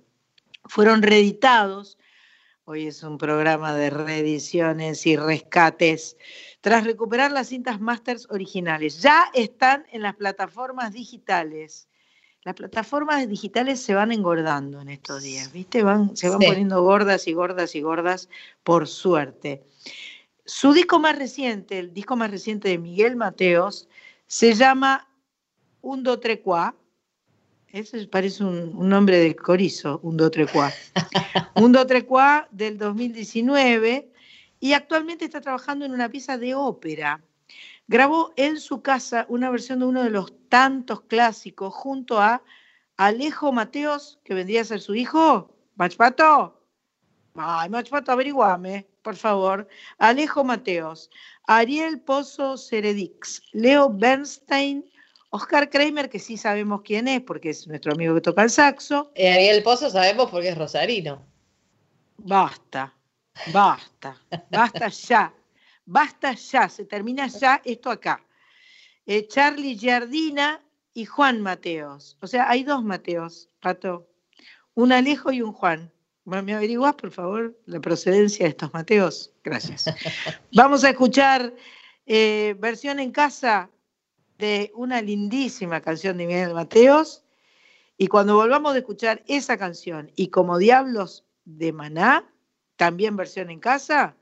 [0.64, 1.98] Fueron reeditados
[2.70, 6.18] Hoy es un programa de reediciones y rescates.
[6.60, 11.88] Tras recuperar las cintas masters originales, ya están en las plataformas digitales.
[12.42, 15.82] Las plataformas digitales se van engordando en estos días, ¿viste?
[15.82, 16.46] Van, se van Sí.
[16.46, 18.28] poniendo gordas y gordas y gordas,
[18.64, 19.64] por suerte.
[20.44, 23.88] Su disco más reciente, el disco más reciente de Miguel Mateos,
[24.26, 25.08] se llama
[25.80, 26.74] un do tre qua.
[27.72, 30.72] Eso parece un, un nombre de corizo, un do tre qua.
[31.56, 34.10] un do tre qua del 2019
[34.60, 37.22] y actualmente está trabajando en una pieza de ópera.
[37.86, 42.42] Grabó en su casa una versión de uno de los tantos clásicos junto a
[42.96, 45.54] Alejo Mateos, que vendría a ser su hijo.
[45.76, 46.60] Machpato.
[47.34, 49.68] Ay, Machpato, averiguame, por favor.
[49.98, 51.08] Alejo Mateos,
[51.46, 54.84] Ariel Pozo Ceredix, Leo Bernstein,
[55.30, 59.12] Oscar Kramer, que sí sabemos quién es, porque es nuestro amigo que toca el saxo.
[59.14, 61.22] Eh, Ariel Pozo sabemos porque es rosarino.
[62.16, 62.94] Basta,
[63.52, 64.20] basta,
[64.50, 65.32] basta ya,
[65.84, 68.24] basta ya, se termina ya esto acá.
[69.06, 70.62] Eh, Charlie Giardina
[70.94, 72.16] y Juan Mateos.
[72.20, 74.08] O sea, hay dos Mateos, Pato.
[74.74, 75.92] Un Alejo y un Juan.
[76.24, 79.32] Bueno, ¿Me averiguás, por favor, la procedencia de estos Mateos?
[79.44, 79.84] Gracias.
[80.52, 81.54] Vamos a escuchar
[82.04, 83.70] eh, versión en casa
[84.38, 87.24] de una lindísima canción de Miguel Mateos.
[87.96, 92.24] Y cuando volvamos a escuchar esa canción y como Diablos de Maná,
[92.76, 94.16] también versión en casa,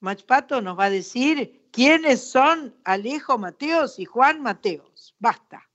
[0.00, 5.14] Machpato nos va a decir quiénes son Alejo Mateos y Juan Mateos.
[5.20, 5.69] Basta.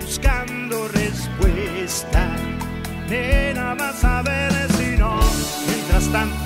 [0.00, 2.36] Buscando respuesta.
[3.08, 5.20] Nena, vas a ver si no.
[5.66, 6.45] Mientras tanto,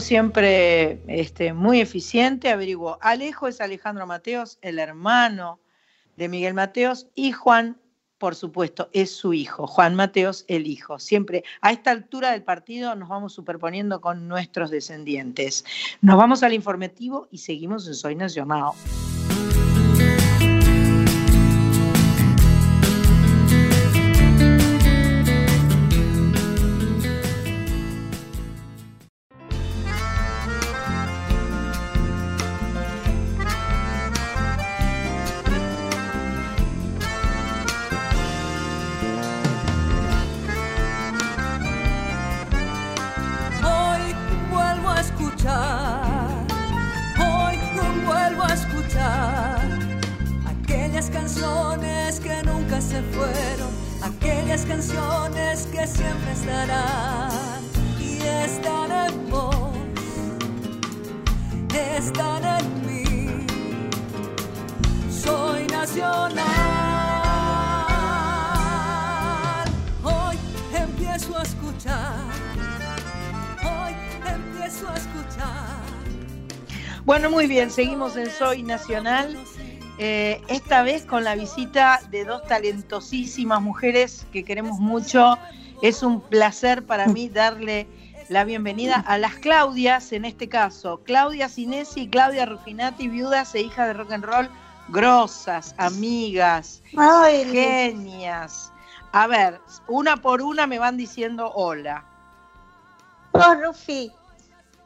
[0.00, 2.98] siempre este, muy eficiente, averiguó.
[3.00, 5.60] Alejo es Alejandro Mateos, el hermano
[6.16, 7.78] de Miguel Mateos, y Juan,
[8.18, 10.98] por supuesto, es su hijo, Juan Mateos, el hijo.
[10.98, 15.64] Siempre a esta altura del partido nos vamos superponiendo con nuestros descendientes.
[16.00, 18.72] Nos vamos al informativo y seguimos en Soy Nacional.
[77.62, 79.36] Bien, seguimos en Soy Nacional.
[79.98, 85.38] eh, esta vez con la visita de dos talentosísimas mujeres que queremos mucho.
[85.80, 87.86] Es un placer para mí darle
[88.28, 93.60] la bienvenida a las Claudias, en este caso, Claudia Cinesi y Claudia Rufinati, viudas e
[93.60, 94.48] hijas de rock and roll,
[94.88, 98.72] grosas, amigas, Ay, genias.
[99.12, 102.04] A ver, una por una me van diciendo hola.
[103.32, 104.10] Oh, Rufi.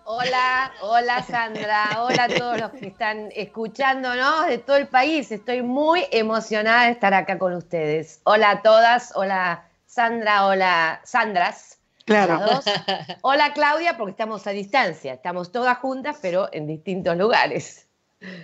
[0.08, 5.32] Hola, hola Sandra, hola a todos los que están escuchándonos de todo el país.
[5.32, 8.20] Estoy muy emocionada de estar acá con ustedes.
[8.22, 11.80] Hola a todas, hola Sandra, hola Sandras.
[12.04, 12.38] Claro.
[12.38, 12.64] dos.
[13.22, 17.88] Hola Claudia, porque estamos a distancia, estamos todas juntas, pero en distintos lugares.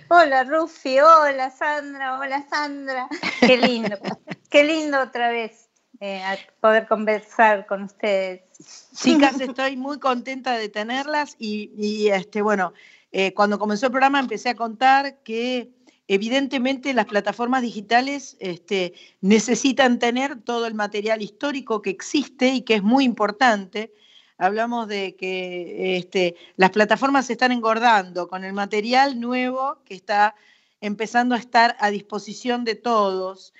[0.09, 0.99] Hola, Rufi.
[0.99, 2.19] Hola, Sandra.
[2.19, 3.07] Hola, Sandra.
[3.39, 3.97] Qué lindo.
[4.49, 5.62] Qué lindo otra vez
[6.05, 8.41] eh, a poder conversar con ustedes.
[8.93, 12.73] Chicas, estoy muy contenta de tenerlas y, este, bueno,
[13.13, 15.69] eh, cuando comenzó el programa empecé a contar que
[16.09, 22.75] evidentemente las plataformas digitales este, necesitan tener todo el material histórico que existe y que
[22.75, 23.93] es muy importante.
[24.37, 30.35] Hablamos de que este, las plataformas se están engordando con el material nuevo que está
[30.81, 33.53] empezando a estar a disposición de todos.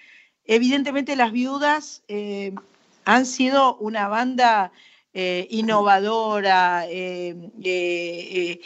[0.45, 2.53] Evidentemente las viudas eh,
[3.05, 4.71] han sido una banda
[5.13, 8.59] eh, innovadora, eh,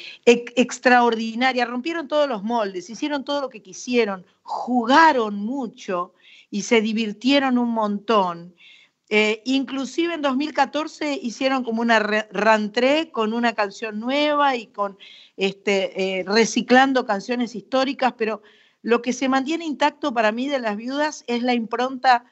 [0.56, 6.14] extraordinaria, rompieron todos los moldes, hicieron todo lo que quisieron, jugaron mucho
[6.50, 8.56] y se divirtieron un montón.
[9.46, 14.98] Inclusive en 2014 hicieron como una re- rentrée con una canción nueva y con
[15.38, 18.42] este, reciclando canciones históricas, pero
[18.88, 22.24] lo que se mantiene intacto para mí de las viudas es la impronta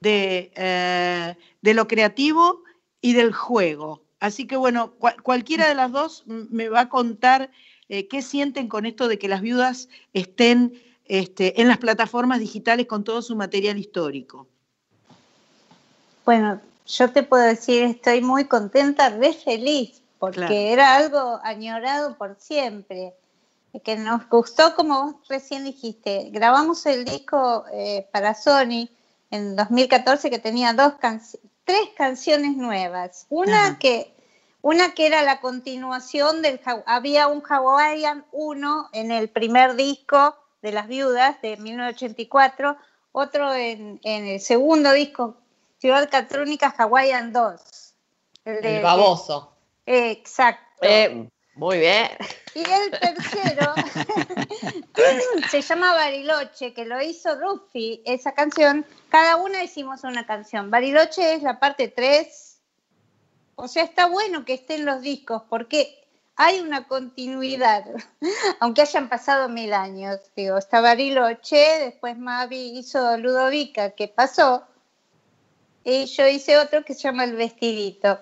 [0.00, 2.64] de, eh, de lo creativo
[3.00, 4.02] y del juego.
[4.20, 7.50] Así que bueno, cual- cualquiera de las dos me va a contar
[7.88, 10.74] eh, qué sienten con esto de que las viudas estén
[11.06, 14.46] este, en las plataformas digitales con todo su material histórico.
[16.26, 20.54] Bueno, yo te puedo decir, estoy muy contenta, re feliz, porque Claro.
[20.54, 23.14] era algo añorado por siempre,
[23.84, 26.30] que nos gustó, como vos recién dijiste.
[26.30, 28.88] Grabamos el disco eh, para Sony
[29.30, 30.94] en 2014 que tenía dos
[31.64, 33.26] tres canciones nuevas.
[33.28, 33.78] Una Ajá.
[33.78, 34.14] que
[34.62, 40.72] una que era la continuación del había un Hawaiian 1 en el primer disco de
[40.72, 42.76] las viudas de 1984,
[43.12, 45.36] otro en, en el segundo disco
[45.78, 47.60] Ciudad Catrónica Hawaiian 2.
[48.44, 49.52] de- El baboso.
[49.86, 50.62] Eh, exacto.
[50.82, 52.08] Eh, muy bien.
[52.54, 53.74] Y el tercero
[55.50, 58.86] se llama Bariloche, que lo hizo Rufi, esa canción.
[59.08, 60.70] Cada una hicimos una canción.
[60.70, 62.58] Bariloche es la parte 3.
[63.56, 67.84] O sea, está bueno que estén los discos porque hay una continuidad,
[68.60, 70.20] aunque hayan pasado mil años.
[70.36, 74.66] Digo, está Bariloche, después Mavi hizo Ludovica, que pasó,
[75.84, 78.20] y yo hice otro que se llama El Vestidito.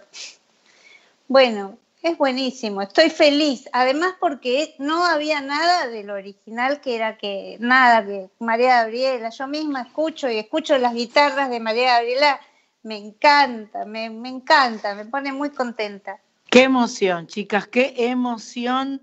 [1.26, 7.56] Bueno, es buenísimo, estoy feliz, además porque no había nada del original que era que
[7.60, 12.38] nada que María Gabriela, yo misma escucho y escucho las guitarras de María Gabriela,
[12.82, 16.20] me encanta, me, encanta, me pone muy contenta.
[16.50, 19.00] Qué emoción, chicas, qué emoción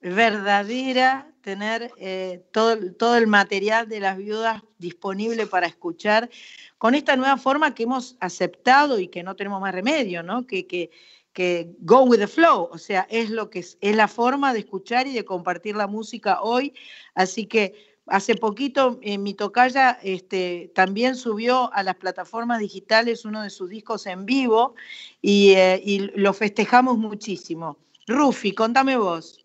[0.00, 6.30] verdadera tener eh, todo, todo el material de las viudas disponible para escuchar
[6.78, 10.46] con esta nueva forma que hemos aceptado y que no tenemos más remedio, ¿no?
[10.46, 10.90] Que, que,
[11.34, 14.60] que go with the flow, o sea, es lo que es, es la forma de
[14.60, 16.72] escuchar y de compartir la música hoy.
[17.14, 23.42] Así que hace poquito eh, mi tocaya este, también subió a las plataformas digitales uno
[23.42, 24.74] de sus discos en vivo
[25.20, 27.78] y, eh, lo festejamos muchísimo.
[28.06, 29.40] Rufi, contame vos.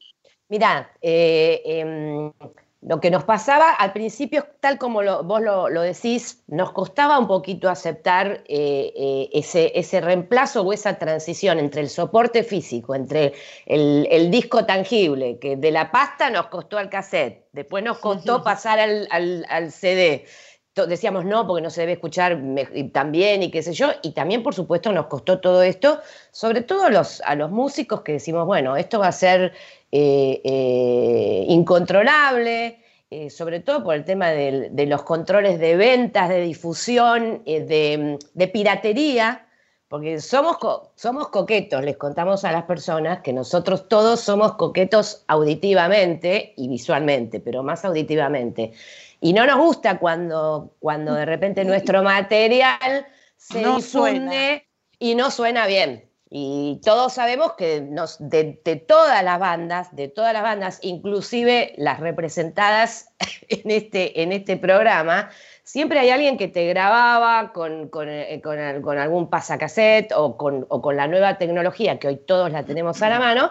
[0.47, 2.31] Mirá, eh, em,
[2.81, 7.19] lo que nos pasaba al principio, tal como lo- vos lo, lo decís, nos costaba
[7.19, 12.95] un poquito aceptar eh, eh, ese, ese reemplazo o esa transición entre el soporte físico,
[12.95, 13.33] entre
[13.65, 18.43] el, el disco tangible, que de la pasta nos costó al cassette, después nos costó
[18.43, 20.25] pasar al, al- al CD.
[20.87, 23.89] Decíamos no, porque no se debe escuchar me- y tan bien y qué sé yo,
[24.01, 25.99] y también por supuesto nos costó todo esto,
[26.31, 29.51] sobre todo los, a los músicos que decimos, bueno, esto va a ser
[29.91, 32.79] eh, eh, incontrolable,
[33.09, 38.47] eh, sobre todo por el tema de los controles de ventas, de difusión, de, de
[38.47, 39.47] piratería,
[39.87, 45.23] porque somos, co- somos coquetos, les contamos a las personas que nosotros todos somos coquetos
[45.27, 48.73] auditivamente y visualmente, pero más auditivamente.
[49.21, 54.63] Y no nos gusta cuando, cuando de repente nuestro material se No difunde suena.
[54.99, 56.08] y no suena bien.
[56.31, 61.73] Y todos sabemos que nos, de, de todas las bandas, de todas las bandas, inclusive
[61.77, 63.09] las representadas
[63.49, 65.29] en este, en este programa,
[65.63, 70.37] siempre hay alguien que te grababa con, con, eh, con al- con algún pasacassette o
[70.37, 73.49] con, o con la nueva tecnología que hoy todos la tenemos a la mano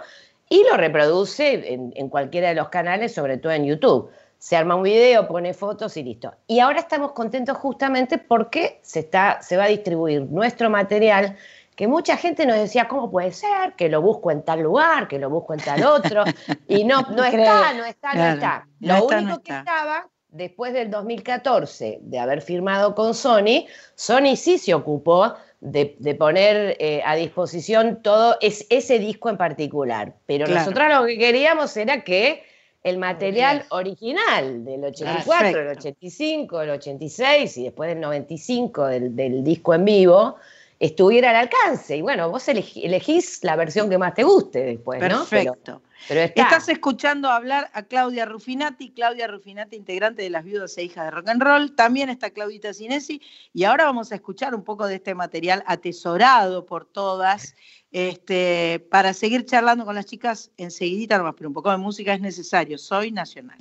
[0.49, 4.11] y lo reproduce en, en cualquiera de los canales, sobre todo en YouTube.
[4.39, 6.33] Se arma un video, pone fotos y listo.
[6.47, 11.37] Y ahora estamos contentos justamente porque se, está, se va a distribuir nuestro material
[11.79, 13.75] que mucha gente nos decía, ¿cómo puede ser?
[13.77, 16.25] Que lo busco en tal lugar, que lo busco en tal otro.
[16.67, 18.67] Y no, no está, no está, no está.
[18.81, 24.35] no Lo está, único que estaba, después del 2014, de haber firmado con Sony, Sony
[24.35, 30.15] sí se ocupó de, de poner eh, a disposición todo es, ese disco en particular.
[30.27, 30.59] Pero Claro.
[30.63, 32.43] nosotros lo que queríamos era que
[32.83, 35.79] el material original del 84, del Perfecto.
[35.79, 40.37] 85, del 86 y después del 95 del, del disco en vivo
[40.81, 41.97] estuviera al alcance.
[41.97, 45.07] Y bueno, vos elegí- elegís la versión que más te guste después, ¿no?
[45.07, 45.83] Pero- Perfecto.
[46.07, 46.43] Pero, está.
[46.43, 51.11] Estás escuchando hablar a Claudia Rufinati, Claudia Rufinati, integrante de las Viudas e Hijas de
[51.11, 51.75] Rock and Roll.
[51.75, 53.21] También está Claudita Cinesi.
[53.53, 57.55] Y ahora vamos a escuchar un poco de este material atesorado por todas.
[57.91, 62.21] Este, para seguir charlando con las chicas enseguidita nomás, pero un poco de música es
[62.21, 62.79] necesario.
[62.79, 63.59] Soy nacional.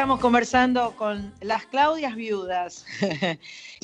[0.00, 2.86] Estamos conversando con las Claudias viudas.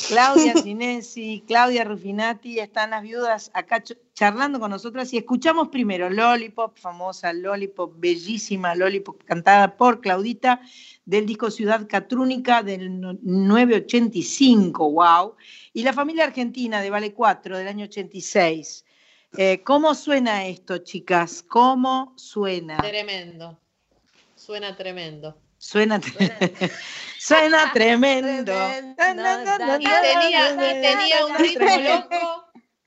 [0.09, 6.09] Claudia Sinesi, Claudia Rufinati, están las viudas acá ch- charlando con nosotras y escuchamos primero
[6.09, 10.63] Lollipop, famosa Lollipop, bellísima Lollipop, cantada por Claudita
[11.05, 15.35] del disco Ciudad Catrúnica del no- 985, wow,
[15.75, 18.87] y La familia argentina de Vale 4 del año 86.
[19.37, 21.45] Eh, ¿Cómo suena esto, chicas?
[21.47, 22.79] ¿Cómo suena?
[22.79, 23.61] Tremendo.
[24.35, 25.37] Suena tremendo.
[25.67, 26.01] Suena,
[27.19, 28.53] suena tremendo.
[28.53, 32.45] Y tenía, y tenía un ritmo loco,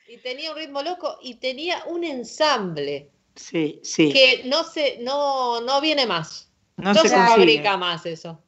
[0.07, 4.13] y tenía un ritmo loco, y tenía un ensamble Sí, sí.
[4.13, 6.51] que no se, no, no viene más.
[6.77, 8.41] No No, se fabrica más eso.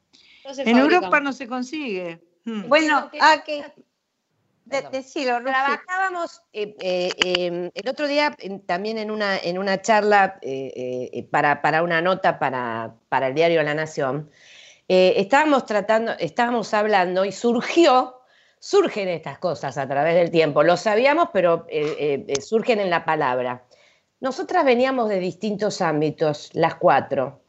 [0.46, 1.22] No se En Europa más.
[1.22, 2.22] no se consigue.
[2.46, 2.68] Hmm.
[2.68, 3.62] Bueno, ah, que
[4.72, 5.40] de- decilo.
[5.42, 11.10] Trabajábamos eh, eh, eh, el otro día en- también en una, en una charla eh,
[11.12, 14.30] eh, para, para una nota para, para el diario La Nación.
[14.88, 18.20] eh, estábamos tratando, estábamos hablando y surgió,
[18.58, 20.62] surgen estas cosas a través del tiempo.
[20.62, 23.64] Lo sabíamos, pero eh, eh, eh, surgen en la palabra.
[24.20, 27.41] Nosotras veníamos de distintos ámbitos, las cuatro.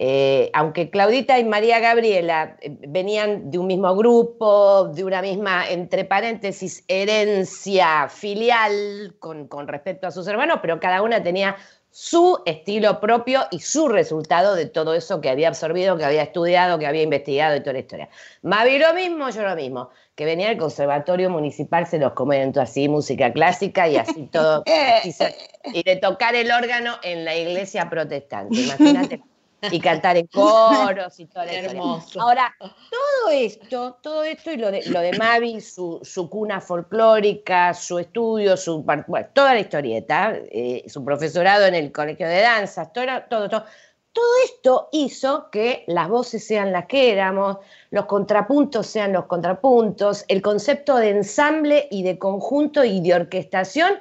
[0.00, 5.68] Eh, aunque Claudita y María Gabriela eh, venían de un mismo grupo, de una misma,
[5.68, 11.56] entre paréntesis, herencia filial con, con respecto a sus hermanos, pero cada una tenía
[11.90, 16.78] su estilo propio y su resultado de todo eso que había absorbido, que había estudiado,
[16.78, 18.08] que había investigado y toda la historia.
[18.42, 22.88] Mavi lo mismo, yo lo mismo, que venía del Conservatorio Municipal, se los comento así,
[22.88, 24.62] música clásica y así todo,
[25.72, 29.22] y de tocar el órgano en la iglesia protestante, imagínate
[29.72, 31.70] y cantar en coros y todo eso.
[31.70, 32.20] Hermoso.
[32.20, 37.74] Ahora, todo esto, todo esto y lo de, lo de Mavi, su, su cuna folclórica,
[37.74, 42.92] su estudio, su, bueno, toda la historieta, eh, su profesorado en el colegio de danzas,
[42.92, 43.64] todo, todo, todo,
[44.12, 47.58] todo esto hizo que las voces sean las que éramos,
[47.90, 53.92] los contrapuntos sean los contrapuntos, el concepto de ensamble y de conjunto y de orquestación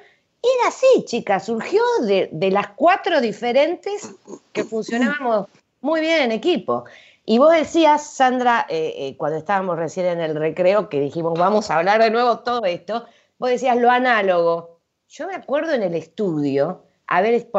[0.41, 4.11] era así, chicas, surgió de, de las cuatro diferentes
[4.53, 5.47] que funcionábamos
[5.81, 6.85] muy bien en equipo.
[7.25, 11.69] Y vos decías, Sandra, eh, eh, cuando estábamos recién en el recreo, que dijimos, vamos
[11.69, 13.05] a hablar de nuevo todo esto,
[13.37, 14.79] vos decías lo análogo.
[15.09, 17.49] Yo me acuerdo en el estudio, a ver,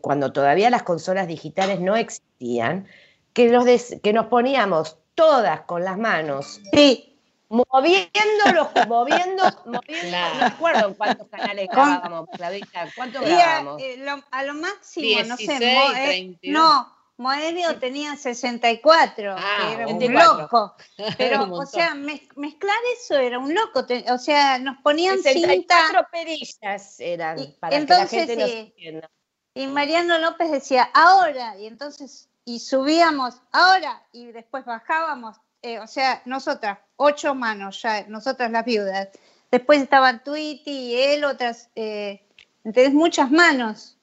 [0.00, 2.86] cuando todavía las consolas digitales no existían,
[3.32, 6.60] que des- que nos poníamos todas con las manos.
[6.72, 7.11] Moviendo
[7.52, 13.82] los, moviendo, moviendo, no me acuerdo en cuántos canales grabábamos, Claudita, ¿cuánto Y a, grabábamos?
[13.82, 16.54] eh, lo- a lo máximo, no sé, 16, Mo- eh, 32.
[16.54, 20.42] no, Moedio tenía 64, Ah, que era un 24.
[20.42, 20.74] loco.
[20.96, 23.84] Era Pero, un o sea, mez- mezclar eso era un loco.
[23.86, 26.08] te- o sea, nos ponían 64 cinta.
[26.10, 28.56] perillas eran, Y para entonces, que la gente nos sí.
[28.58, 29.10] entienda.
[29.54, 35.86] Y Mariano López decía, ahora, y entonces, y subíamos, ahora, y después bajábamos, eh, o
[35.86, 39.08] sea, nosotras, ocho manos ya, nosotras las viudas.
[39.50, 42.20] Después estaban Tweety y él, otras, eh,
[42.64, 43.96] entonces muchas manos,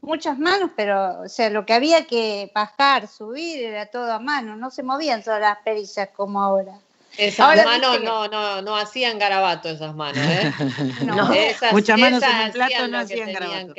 [0.00, 4.56] muchas manos, pero, o sea, lo que había que bajar, subir, era todo a mano,
[4.56, 6.78] no se movían todas las perillas como ahora.
[7.16, 10.52] Esas Ahora, manos no, no, no hacían garabato esas manos, ¿eh?
[11.06, 11.32] No.
[11.32, 13.74] Esas- Muchas manos en un plato hacían no hacían garabato.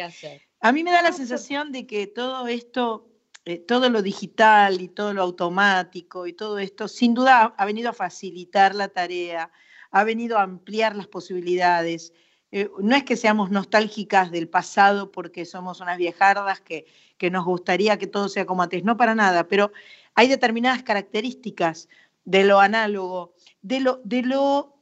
[0.60, 3.06] A mí me da la sensación de que todo esto,
[3.50, 7.90] eh, todo lo digital y todo lo automático y todo esto, sin duda ha, venido
[7.90, 9.50] a facilitar la tarea,
[9.90, 12.12] ha venido a ampliar las posibilidades.
[12.52, 16.88] Eh, no es que seamos nostálgicas del pasado porque somos unas viejardas que,
[17.18, 19.72] que nos gustaría que todo sea como antes, no para nada, pero
[20.14, 21.88] hay determinadas características
[22.26, 24.78] de lo análogo, de lo, de lo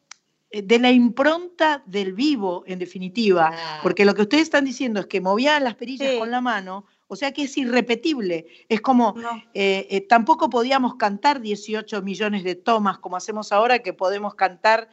[0.50, 3.52] eh, de la impronta del vivo, en definitiva,
[3.84, 7.16] porque lo que ustedes están diciendo es que movían las perillas con la mano, o
[7.16, 8.48] sea que es irrepetible.
[8.70, 9.16] Es como,
[9.54, 14.90] eh, eh, tampoco podíamos cantar 18 millones de tomas como hacemos ahora, que podemos cantar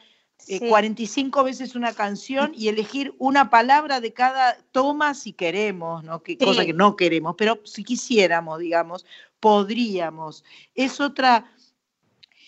[0.47, 0.67] eh, Sí.
[0.67, 6.21] 45 veces una canción y elegir una palabra de cada toma si queremos, ¿no?
[6.21, 9.05] Que, cosa que no queremos, pero si quisiéramos, digamos,
[9.39, 10.43] podríamos.
[10.75, 11.49] Es otra,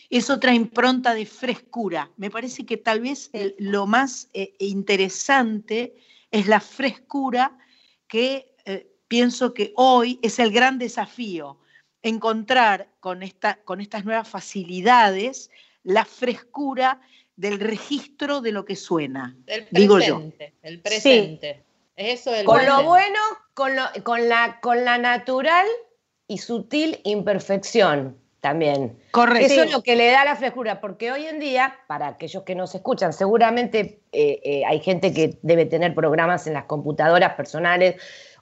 [0.10, 2.12] es otra impronta de frescura.
[2.18, 5.96] Me parece que tal vez el- lo más eh, interesante
[6.32, 7.58] es la frescura
[8.08, 8.55] que eh,
[9.08, 11.58] pienso que hoy es el gran desafío,
[12.02, 15.50] encontrar con, esta, con estas nuevas facilidades
[15.84, 17.00] la frescura
[17.36, 19.36] del registro de lo que suena.
[19.48, 20.16] El Digo yo.
[20.18, 21.64] presente, el presente.
[21.96, 23.20] Eso es el Con lo bueno,
[23.54, 25.66] con, lo- con, la, con la natural
[26.28, 28.98] y sutil imperfección también.
[29.12, 29.46] Correcto.
[29.54, 32.54] Eso es lo que le da la frescura, porque hoy en día, para aquellos que
[32.54, 37.96] nos escuchan, seguramente eh, eh, hay gente que debe tener programas en las computadoras personales.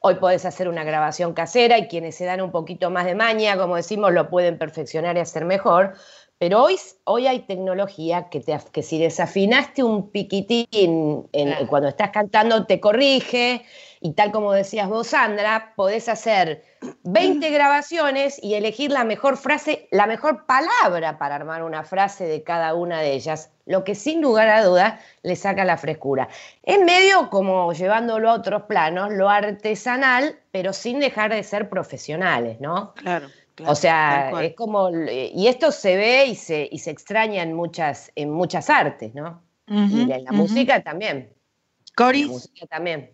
[0.06, 3.58] Hoy podés hacer una grabación casera y quienes se dan un poquito más de maña,
[3.58, 5.94] como decimos, lo pueden perfeccionar y hacer mejor.
[6.40, 10.68] Pero hoy, hoy hay tecnología que, te, que si desafinaste un piquitín
[11.32, 13.64] en- cuando estás cantando, te corrige.
[14.02, 16.66] Y tal como decías vos, Sandra, podés hacer
[17.04, 22.44] 20 grabaciones y elegir la mejor frase, la mejor palabra para armar una frase de
[22.44, 26.28] cada una de ellas, lo que sin lugar a duda le saca la frescura.
[26.64, 32.60] En medio, como llevándolo a otros planos, lo artesanal, pero sin dejar de ser profesionales,
[32.60, 32.94] ¿no?
[32.96, 33.30] Claro.
[33.66, 38.12] O sea, es como, y esto se ve y se, y se extraña en muchas,
[38.16, 39.44] en muchas artes, ¿no?
[39.68, 41.32] Y en la música también.
[41.96, 42.22] Coris.
[42.24, 43.12] En la música también.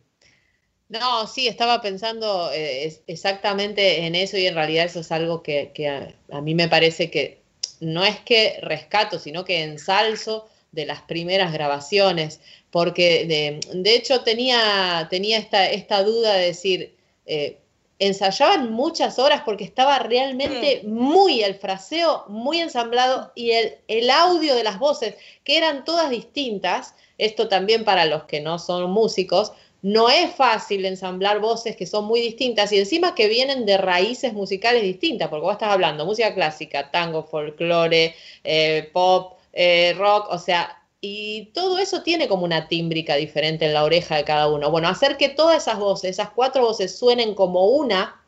[0.87, 5.43] No, sí, estaba pensando eh, es- exactamente en eso y en realidad eso es algo
[5.43, 7.41] que, que a, a mí me parece que
[7.79, 12.41] no es que rescato, sino que ensalzo de las primeras grabaciones,
[12.71, 16.95] porque de, de hecho tenía, tenía esta, esta duda de decir,
[17.27, 17.58] eh,
[17.99, 24.55] ensayaban muchas horas porque estaba realmente muy el fraseo, muy ensamblado y el, el audio
[24.55, 29.51] de las voces, que eran todas distintas, esto también para los que no son músicos,
[29.81, 34.33] no es fácil ensamblar voces que son muy distintas y encima que vienen de raíces
[34.33, 40.37] musicales distintas, porque vos estás hablando música clásica, tango, folclore, eh, pop, eh, rock, o
[40.37, 44.69] sea, y todo eso tiene como una tímbrica diferente en la oreja de cada uno.
[44.69, 48.21] Bueno, hacer que todas esas voces, esas cuatro voces suenen como una,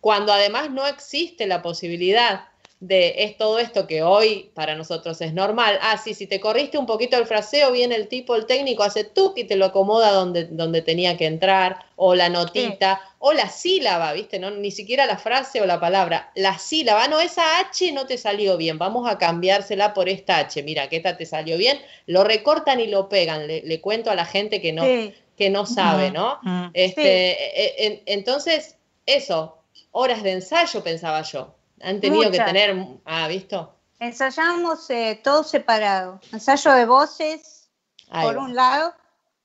[0.00, 2.51] cuando además no existe la posibilidad
[2.84, 5.78] de es todo esto que hoy para nosotros es normal.
[5.82, 9.04] Ah, sí, si te corriste un poquito el fraseo, viene el tipo, el técnico, hace
[9.04, 13.48] tú y te lo acomoda donde, donde tenía que entrar, o la notita, o la
[13.48, 14.40] sílaba, ¿viste?
[14.40, 18.18] No, ni siquiera la frase o la palabra, la sílaba, no, esa H no te
[18.18, 22.24] salió bien, vamos a cambiársela por esta H, mira, que esta te salió bien, lo
[22.24, 25.14] recortan y lo pegan, le, le cuento a la gente que no, Sí.
[25.38, 26.40] que no sabe, ¿no?
[26.74, 27.08] Este, Sí.
[27.08, 28.76] eh, eh, entonces,
[29.06, 29.58] eso,
[29.92, 31.54] horas de ensayo, pensaba yo.
[31.82, 33.74] Han tenido que tener, ah, ¿visto?
[33.98, 36.20] Ensayamos eh, todo separado.
[36.32, 37.68] Ensayo de voces,
[38.10, 38.42] Ahí por va.
[38.44, 38.94] un lado,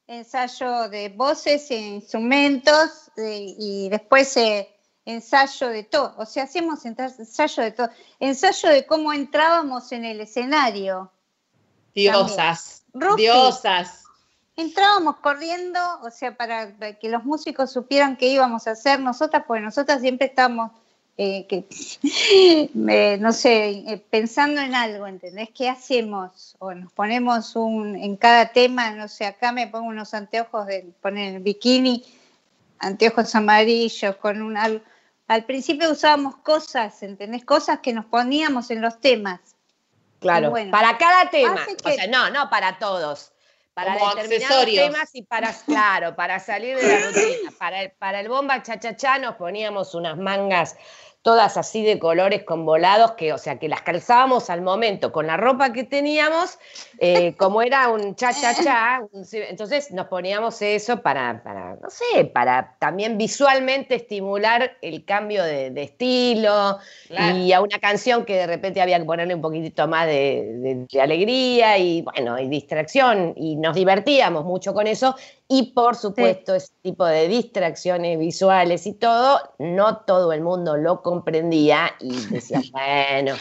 [0.07, 4.69] ensayo de voces e instrumentos, eh, y después eh,
[5.05, 6.13] ensayo de todo.
[6.17, 7.89] O sea, hacemos entra- ensayo de todo.
[8.19, 11.11] Ensayo de cómo entrábamos en el escenario.
[11.93, 13.23] Diosas, Rufi.
[13.23, 14.03] diosas.
[14.55, 19.61] Entrábamos corriendo, o sea, para que los músicos supieran qué íbamos a hacer nosotras, porque
[19.63, 20.71] nosotras siempre estamos,
[21.17, 21.65] eh, que,
[22.89, 25.49] eh, no sé, eh, pensando en algo, ¿entendés?
[25.55, 26.55] ¿Qué hacemos?
[26.59, 30.85] O nos ponemos un, en cada tema, no sé, acá me pongo unos anteojos de
[31.01, 32.05] poner el bikini,
[32.79, 34.83] anteojos amarillos, con un al,
[35.27, 37.43] al principio usábamos cosas, ¿entendés?
[37.43, 39.39] Cosas que nos poníamos en los temas.
[40.19, 41.65] Claro, bueno, para cada tema.
[41.83, 43.31] O sea, no, no para todos.
[43.73, 44.85] Para Como determinados accesorios.
[44.85, 47.51] temas y para, claro, para salir de la rutina.
[47.59, 50.75] Para el, para el bomba cha-cha-cha nos poníamos unas mangas
[51.27, 55.27] todas así de colores con volados, que, o sea, que las calzábamos al momento con
[55.27, 56.57] la ropa que teníamos,
[56.99, 59.01] eh, como era un cha-cha-cha,
[59.49, 65.69] entonces nos poníamos eso para, para, no sé, para también visualmente estimular el cambio de,
[65.71, 66.79] de estilo
[67.09, 70.87] y a una canción que de repente había que ponerle un poquitito más de, de-
[70.91, 75.15] de alegría y, bueno, y distracción, y nos divertíamos mucho con eso,
[75.49, 81.01] y por supuesto, ese tipo de distracciones visuales y todo, no todo el mundo lo
[81.01, 83.35] comprendía y decía, bueno,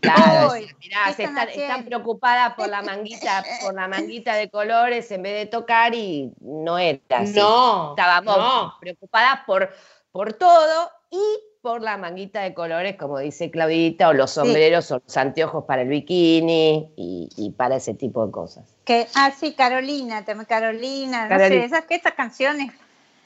[0.00, 4.34] claro, Uy, decía, mirá, ¿qué se están están, preocupadas por la manguita, por la manguita
[4.34, 7.40] de colores en vez de tocar y no era así.
[7.40, 8.76] No, Estábamos no.
[8.80, 9.70] preocupadas por,
[10.12, 11.20] por todo y
[11.62, 15.82] por la manguita de colores, como dice Claudita, o los sombreros o los anteojos para
[15.82, 18.74] el bikini y, y para ese tipo de cosas.
[18.84, 22.72] Que, ah, sí, Carolina, también Carolina, no sé, esas, que estas canciones,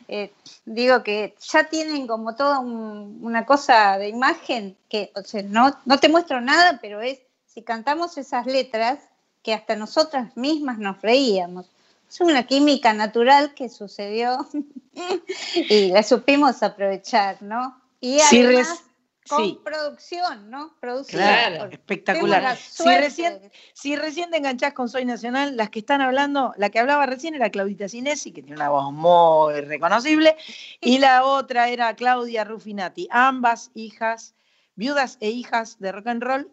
[0.08, 0.32] eh,
[0.64, 5.70] digo que ya tienen como toda un- una cosa de imagen que, o sea, no,
[5.84, 8.98] no te muestro nada, pero es, si cantamos esas letras,
[9.42, 11.66] que hasta nosotras mismas nos reíamos.
[12.08, 14.46] Es una química natural que sucedió
[15.68, 17.80] y la supimos aprovechar, ¿no?
[18.00, 18.82] Y Sí, además, res-
[19.28, 19.60] con sí.
[19.64, 20.74] producción, ¿no?
[20.80, 22.56] Producida Claro, por- espectacular.
[22.56, 26.80] Si recién, si recién te enganchás con Soy Nacional, las que están hablando, la que
[26.80, 30.36] hablaba recién era Claudita Cinesi, que tiene una voz muy reconocible,
[30.80, 34.34] y la otra era Claudia Rufinati, ambas hijas,
[34.74, 36.50] viudas e hijas de rock and roll,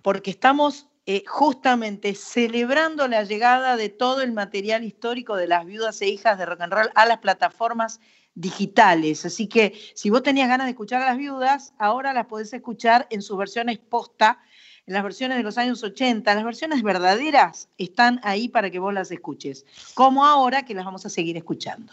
[0.00, 6.00] porque estamos eh, justamente celebrando la llegada de todo el material histórico de las viudas
[6.00, 8.00] e hijas de rock and roll a las plataformas
[8.34, 9.26] digitales.
[9.26, 13.08] Así que si vos tenías ganas de escuchar a las viudas, ahora las podés escuchar
[13.10, 14.38] en sus versiones posta,
[14.86, 16.34] en las versiones de los años 80.
[16.34, 21.04] Las versiones verdaderas están ahí para que vos las escuches, como ahora que las vamos
[21.04, 21.92] a seguir escuchando.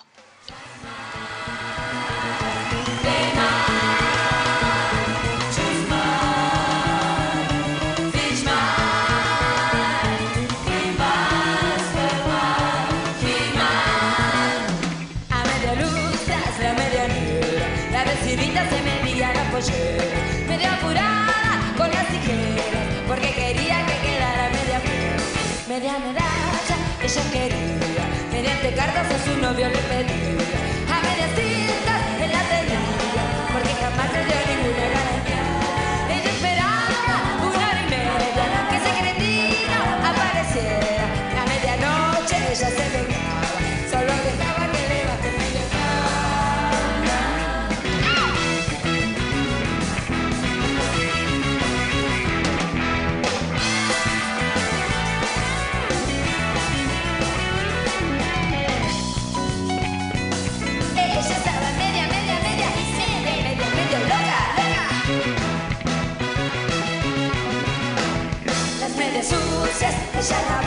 [70.21, 70.58] Sucias ella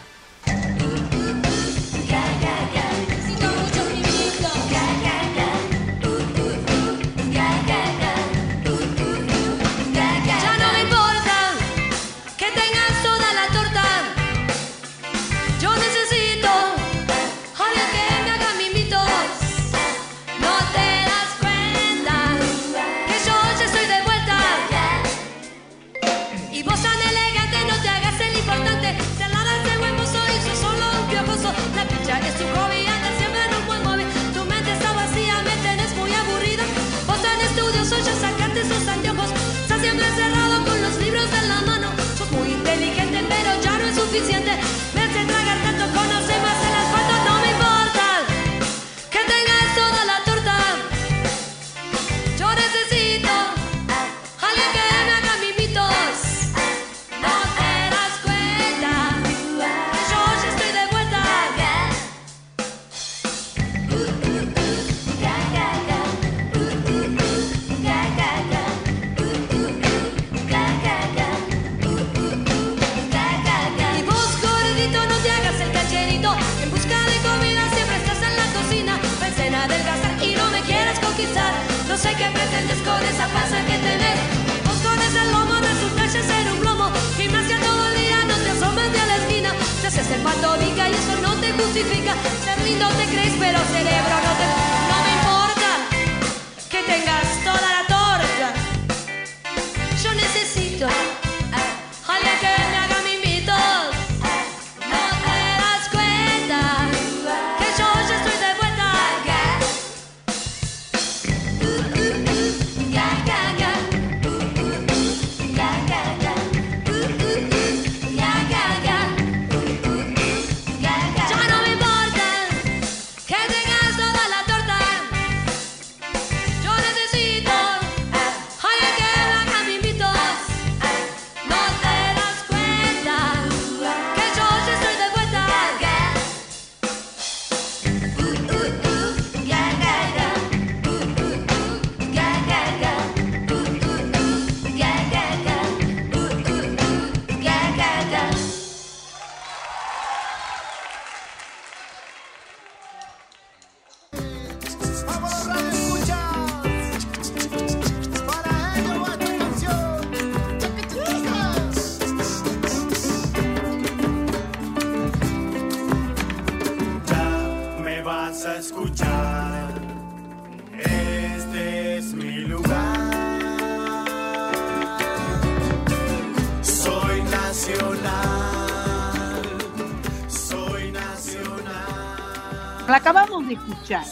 [182.91, 184.03] La acabamos de escuchar.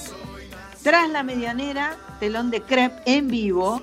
[0.84, 3.82] Tras la medianera, telón de crepe en vivo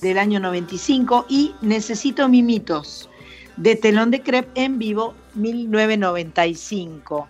[0.00, 3.08] del año 95 y Necesito Mimitos
[3.56, 7.28] de telón de crepe en vivo 1995.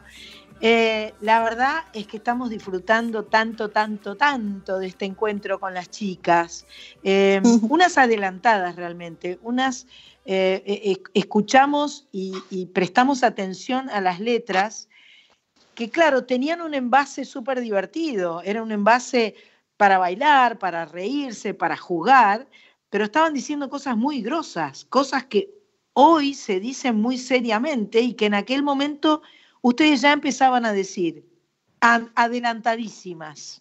[0.63, 5.91] Eh, la verdad es que estamos disfrutando tanto, tanto, tanto de este encuentro con las
[5.91, 6.65] chicas.
[7.03, 9.87] Eh, unas adelantadas realmente, unas
[10.25, 14.89] eh, escuchamos y, y prestamos atención a las letras
[15.75, 19.35] que claro, tenían un envase súper divertido, era un envase
[19.77, 22.47] para bailar, para reírse, para jugar,
[22.91, 25.51] pero estaban diciendo cosas muy grosas, cosas que
[25.93, 29.23] hoy se dicen muy seriamente y que en aquel momento
[29.63, 31.25] ustedes ya empezaban a decir,
[31.81, 33.61] "Ad- adelantadísimas.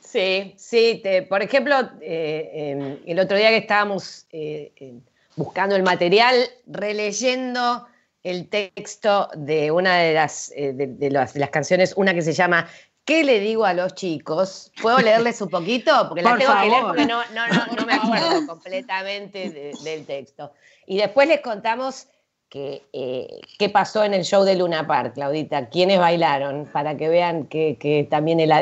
[0.00, 1.02] Sí, sí.
[1.28, 5.00] por ejemplo, eh, el otro día que estábamos eh,
[5.36, 6.34] buscando el material,
[6.66, 7.86] releyendo
[8.22, 12.22] el texto de una de las, eh, de, de las, de las canciones, una que
[12.22, 12.68] se llama
[13.04, 14.70] ¿Qué le digo a los chicos?
[14.80, 15.90] ¿Puedo leerles un poquito?
[16.08, 16.86] Porque la Por tengo que leer favor.
[16.88, 20.52] porque no, no, no, no me acuerdo completamente de- del texto.
[20.86, 22.06] Y después les contamos
[22.50, 27.08] que, eh, qué pasó en el show de Luna Park, Claudita, quiénes bailaron, para que
[27.08, 28.52] vean que, que también el,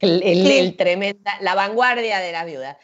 [0.00, 2.78] el, el- el tremenda, la vanguardia de la viuda.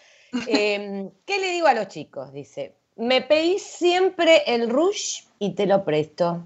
[0.47, 2.33] Eh, ¿Qué le digo a los chicos?
[2.33, 6.43] Dice, me pedís siempre el rush y te lo presto.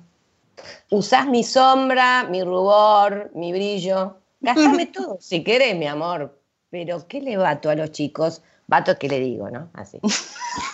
[0.90, 4.18] Usás mi sombra, mi rubor, mi brillo.
[4.40, 6.38] Gastame todo si querés, mi amor.
[6.70, 8.42] Pero ¿qué le vato a los chicos?
[8.66, 9.70] Vato es que le digo, ¿no?
[9.74, 9.98] Así.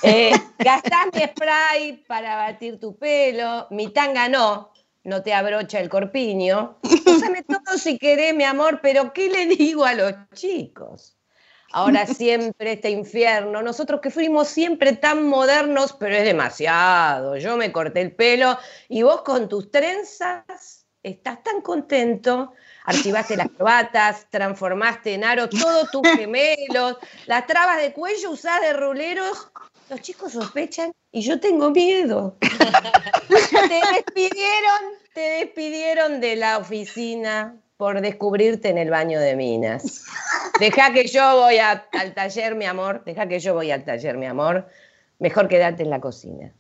[0.03, 3.67] Eh, gastás mi spray para batir tu pelo.
[3.71, 4.73] Mi tanga no,
[5.05, 6.77] no te abrocha el corpiño.
[7.07, 11.17] Úsame todo si querés, mi amor, pero ¿qué le digo a los chicos?
[11.73, 13.63] Ahora siempre este infierno.
[13.63, 17.37] Nosotros que fuimos siempre tan modernos, pero es demasiado.
[17.37, 22.53] Yo me corté el pelo y vos con tus trenzas estás tan contento.
[22.85, 28.73] Archivaste las corbatas, transformaste en aro todos tus gemelos, las trabas de cuello usás de
[28.73, 29.51] ruleros.
[29.89, 32.37] Los chicos sospechan y yo tengo miedo.
[33.29, 34.81] te despidieron,
[35.13, 40.05] te despidieron de la oficina por descubrirte en el baño de minas.
[40.61, 43.03] Deja que yo voy a- al taller, mi amor.
[43.07, 44.69] Deja que yo voy al taller, mi amor.
[45.19, 46.53] Mejor quedarte en la cocina.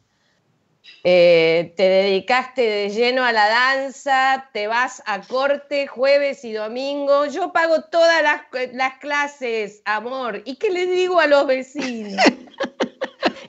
[1.05, 7.27] Eh, te dedicaste de lleno a la danza, te vas a corte jueves y domingo.
[7.27, 8.41] Yo pago todas las,
[8.73, 10.41] las clases, amor.
[10.47, 12.25] ¿Y qué le digo a los vecinos?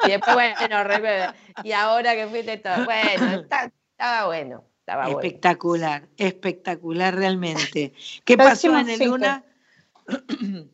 [0.06, 1.34] Y después, bueno,
[1.64, 3.46] y ahora que fuiste todo, bueno,
[3.94, 5.20] estaba bueno, estaba bueno.
[5.20, 7.94] Espectacular, espectacular realmente.
[8.26, 9.00] ¿Qué pasó en el.
[9.00, 9.44] Luna?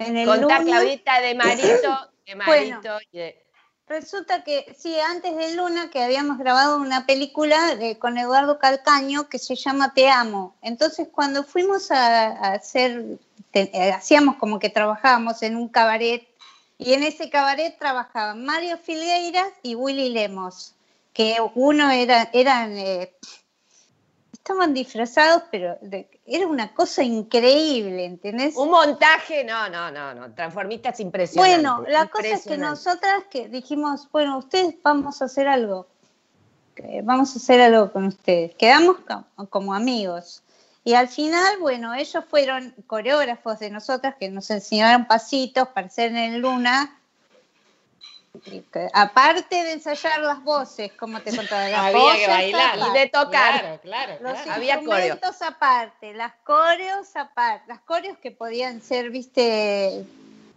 [0.00, 2.76] En el Contá, Luna- Claudita, de Marito, de Bueno.
[2.76, 3.44] Marito y de-
[3.88, 9.28] Resulta que sí, antes de Luna, que habíamos grabado una película de- con Eduardo Calcaño
[9.28, 10.54] que se llama Te Amo.
[10.62, 13.18] Entonces, cuando fuimos a, a hacer,
[13.50, 16.28] te- eh, hacíamos como que trabajábamos en un cabaret,
[16.78, 20.74] y en ese cabaret trabajaban Mario Filgueiras y Willy Lemos,
[21.12, 23.12] que uno era, eran, eh,
[24.48, 28.56] estaban disfrazados, pero de- era una cosa increíble, ¿entendés?
[28.56, 31.62] Un montaje, no, no, no, no, transformistas impresionantes.
[31.62, 35.86] Bueno, la cosa es que nosotras que dijimos, bueno, ustedes vamos a hacer algo,
[37.02, 38.54] vamos a hacer algo con ustedes.
[38.54, 40.42] Quedamos co- como amigos.
[40.84, 46.12] Y al final, bueno, ellos fueron coreógrafos de nosotras que nos enseñaron pasitos para hacer
[46.12, 46.98] en el Luna.
[48.92, 52.74] Aparte de ensayar las voces, como te contaba, las Había que voces bailar.
[52.78, 52.98] aparte.
[52.98, 53.60] Y de tocar.
[53.60, 54.52] Claro, claro, Los claro.
[54.52, 55.06] Había coreo.
[55.14, 60.04] instrumentos aparte, las coreos aparte, las coreos que podían ser, viste,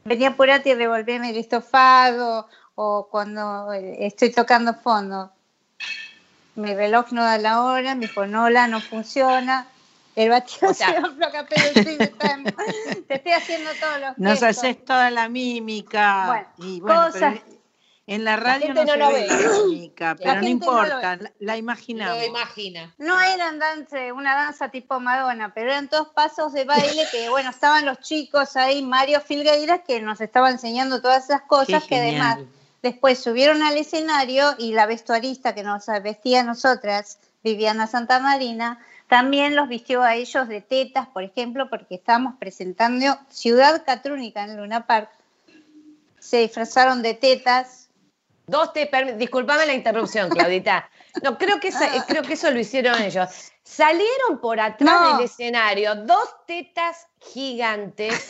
[0.06, 5.32] venía apurate y revolverme el estofado, o cuando eh, estoy tocando fondo.
[6.56, 9.68] Mi reloj no da la hora, mi fonola no funciona,
[10.16, 12.52] el batido O sea- se afloja, pero estoy gritando.
[13.08, 14.58] te estoy haciendo todos los Nos gestos.
[14.58, 16.26] haces toda la mímica.
[16.28, 17.36] Bueno, y bueno, cosas-
[18.08, 21.58] en la radio no, no se lo ve pero no gente no lo importa, la,
[21.58, 22.18] imaginamos.
[22.18, 22.94] Lo imagina.
[22.98, 27.50] No eran danza, una danza tipo Madonna, pero eran todos pasos de baile que, bueno,
[27.52, 32.40] estaban los chicos ahí, Mario Filgueiras, que nos estaba enseñando todas esas cosas que además
[32.82, 38.80] después subieron al escenario y la vestuarista que nos vestía a nosotras, Viviana Santamarina,
[39.12, 44.56] también los vistió a ellos de tetas, por ejemplo, porque estábamos presentando Ciudad Catrúnica en
[44.56, 45.10] Luna Park.
[46.20, 47.81] Se disfrazaron de tetas,
[48.52, 50.90] Dos te disculpame la interrupción, Claudita.
[51.24, 52.04] No, creo que, Ah.
[52.06, 53.30] creo que eso lo hicieron ellos.
[53.64, 55.16] Salieron por atrás No.
[55.18, 58.28] del escenario dos tetas gigantes.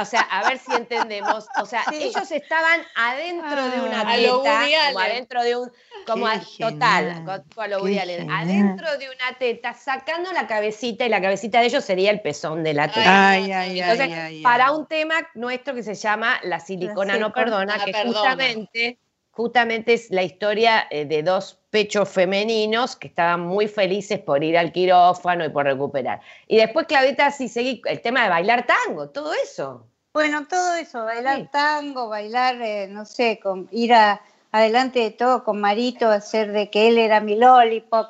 [0.00, 1.46] o sea, a ver si entendemos.
[1.60, 1.96] O sea, Sí.
[2.04, 5.72] ellos estaban adentro de una A lo teta, como adentro de un,
[6.06, 11.20] como a- total, con, con lo adentro de una teta, sacando la cabecita y la
[11.20, 13.30] cabecita de ellos sería el pezón de la teta.
[13.30, 14.42] Ay, ay, ay, Entonces, ay, ay.
[14.42, 18.18] para un tema nuestro que se llama La silicona no silicona perdona, que perdona.
[18.18, 18.98] justamente,
[19.32, 24.58] justamente es la historia eh, de dos pechos femeninos que estaban muy felices por ir
[24.58, 26.20] al quirófano y por recuperar.
[26.48, 29.86] Y después, Claudita, sí seguí el tema de bailar tango, todo eso.
[30.12, 31.48] Bueno, todo eso, bailar Sí.
[31.52, 34.20] tango, bailar, eh, no sé, con, ir a,
[34.50, 38.08] adelante de todo con Marito, hacer de que él era mi lollipop.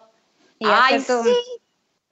[0.59, 1.35] Y Ay, hacer todo un- sí.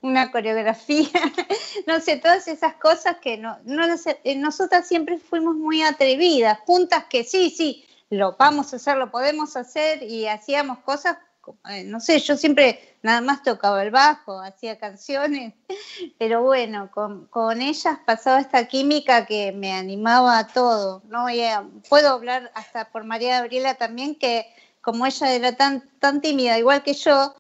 [0.03, 1.09] una coreografía,
[1.87, 6.59] no sé, todas esas cosas que no, no las- eh, nosotras siempre fuimos muy atrevidas,
[6.67, 11.19] juntas que sí, sí, lo vamos a hacer, lo podemos hacer y hacíamos cosas,
[11.71, 15.55] eh, no sé, yo siempre nada más tocaba el bajo, hacía canciones,
[16.19, 21.29] pero bueno, con, con ellas pasaba esta química que me animaba a todo, ¿no?
[21.29, 21.57] Y, eh,
[21.89, 24.47] puedo hablar hasta por María Gabriela también, que
[24.81, 27.35] como ella era tan, tan tímida, igual que yo,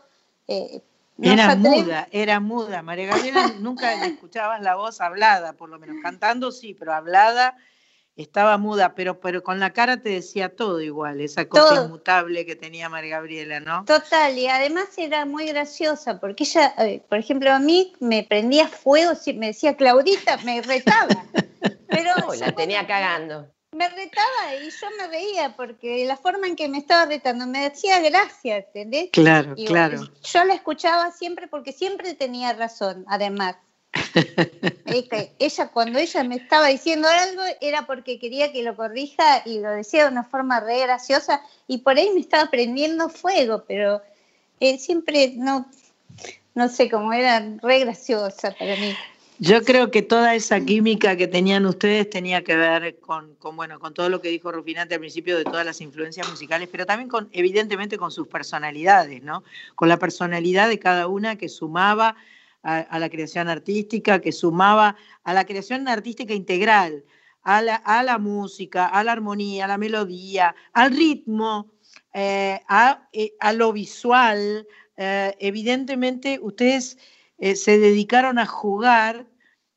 [0.48, 0.82] eh,
[1.20, 2.82] Era muda, era muda.
[2.82, 5.96] María Gabriela nunca escuchabas la voz hablada, por lo menos.
[6.02, 7.56] Cantando sí, pero hablada
[8.22, 11.84] estaba muda, pero, pero con la cara te decía todo igual, esa cosa Todo.
[11.86, 13.84] inmutable que tenía María Gabriela, ¿no?
[13.84, 18.66] Total, y además era muy graciosa, porque ella, eh, por ejemplo, a mí me prendía
[18.66, 21.24] fuego, si me decía Claudita, me retaba.
[21.88, 23.48] Pero la tenía cagando.
[23.72, 27.66] Me retaba y yo me reía, porque la forma en que me estaba retando me
[27.66, 29.10] hacía gracia, ¿entendés?
[29.12, 30.00] Claro, Y claro.
[30.22, 33.56] Yo la escuchaba siempre porque siempre tenía razón, además.
[35.38, 39.70] Ella, cuando ella me estaba diciendo algo, era porque quería que lo corrija y lo
[39.70, 44.02] decía de una forma re graciosa y por ahí me estaba prendiendo fuego, pero
[44.60, 45.68] eh, siempre no,
[46.54, 48.96] no sé cómo era re graciosa para mí.
[49.40, 53.78] Yo creo que toda esa química que tenían ustedes tenía que ver con, con, bueno,
[53.78, 57.08] con todo lo que dijo Rufinante al principio de todas las influencias musicales, pero también
[57.08, 59.44] con, evidentemente, con sus personalidades, ¿no?
[59.76, 62.16] Con la personalidad de cada una que sumaba
[62.68, 67.04] a, la creación artística, que sumaba a la creación artística integral,
[67.42, 71.72] a la, a la música, a la armonía, a la melodía, al ritmo,
[72.12, 74.66] eh, a, eh, a lo visual.
[74.96, 76.98] Eh, evidentemente, ustedes
[77.38, 79.28] se dedicaron a jugar,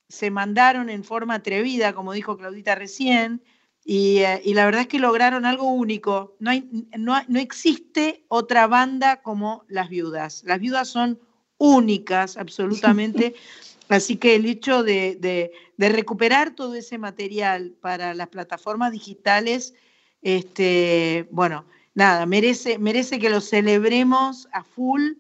[0.10, 3.44] se mandaron en forma atrevida, como dijo Claudita recién,
[3.86, 6.36] y, y la verdad es que lograron algo único.
[6.40, 10.44] No, hay, no, no existe otra banda como Las Viudas.
[10.44, 11.20] Las Viudas son
[11.62, 13.36] únicas, absolutamente.
[13.90, 19.74] Así que el hecho de, de- de recuperar todo ese material para las plataformas digitales,
[20.22, 25.14] este, bueno, nada, merece, merece que lo celebremos a full.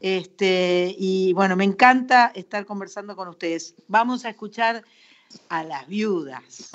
[0.00, 3.74] Este, y bueno, me encanta estar conversando con ustedes.
[3.88, 4.82] Vamos a escuchar
[5.48, 6.70] a las viudas.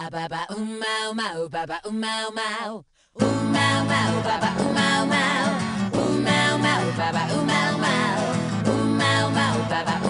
[9.69, 10.07] bye bye.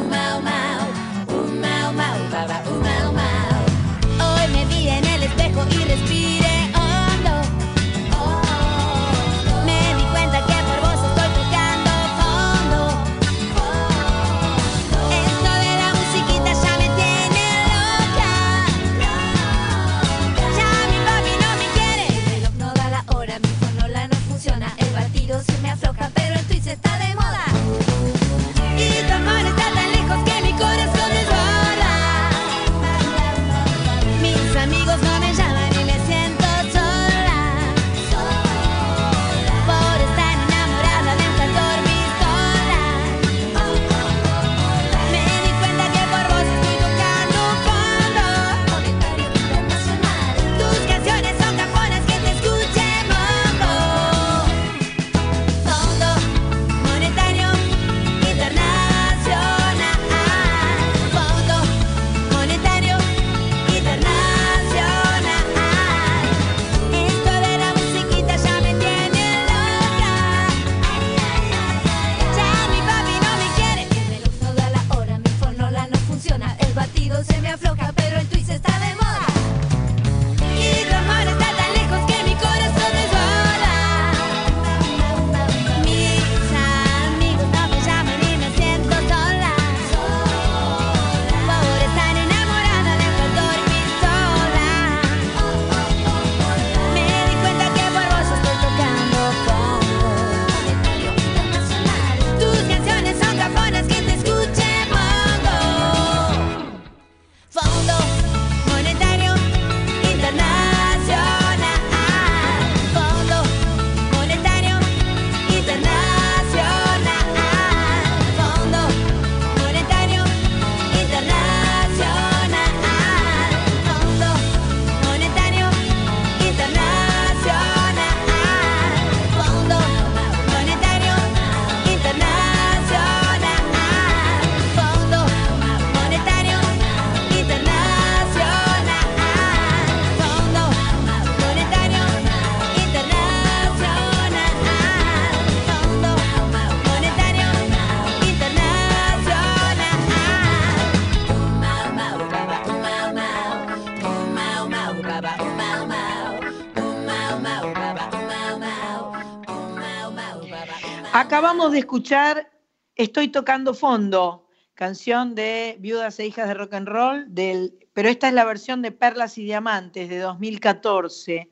[161.19, 162.51] Acabamos de escuchar
[162.93, 168.27] Estoy tocando fondo, canción de Viudas e Hijas de Rock and Roll, del, pero esta
[168.27, 171.51] es la versión de Perlas y Diamantes de 2014.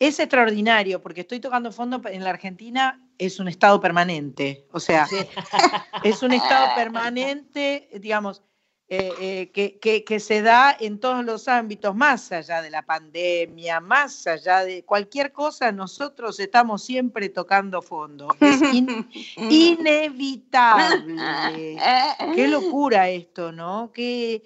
[0.00, 4.66] Es extraordinario porque estoy tocando fondo en la Argentina, es un estado permanente.
[4.72, 5.06] O sea,
[6.04, 8.42] es un estado permanente, digamos,
[8.88, 12.82] eh, eh, que, que- que se da en todos los ámbitos, más allá de la
[12.82, 18.28] pandemia, más allá de cualquier cosa, nosotros estamos siempre tocando fondo.
[18.40, 19.08] Es in-
[19.48, 21.76] inevitable.
[22.34, 23.90] Qué locura esto, ¿no?
[23.94, 24.42] Qué,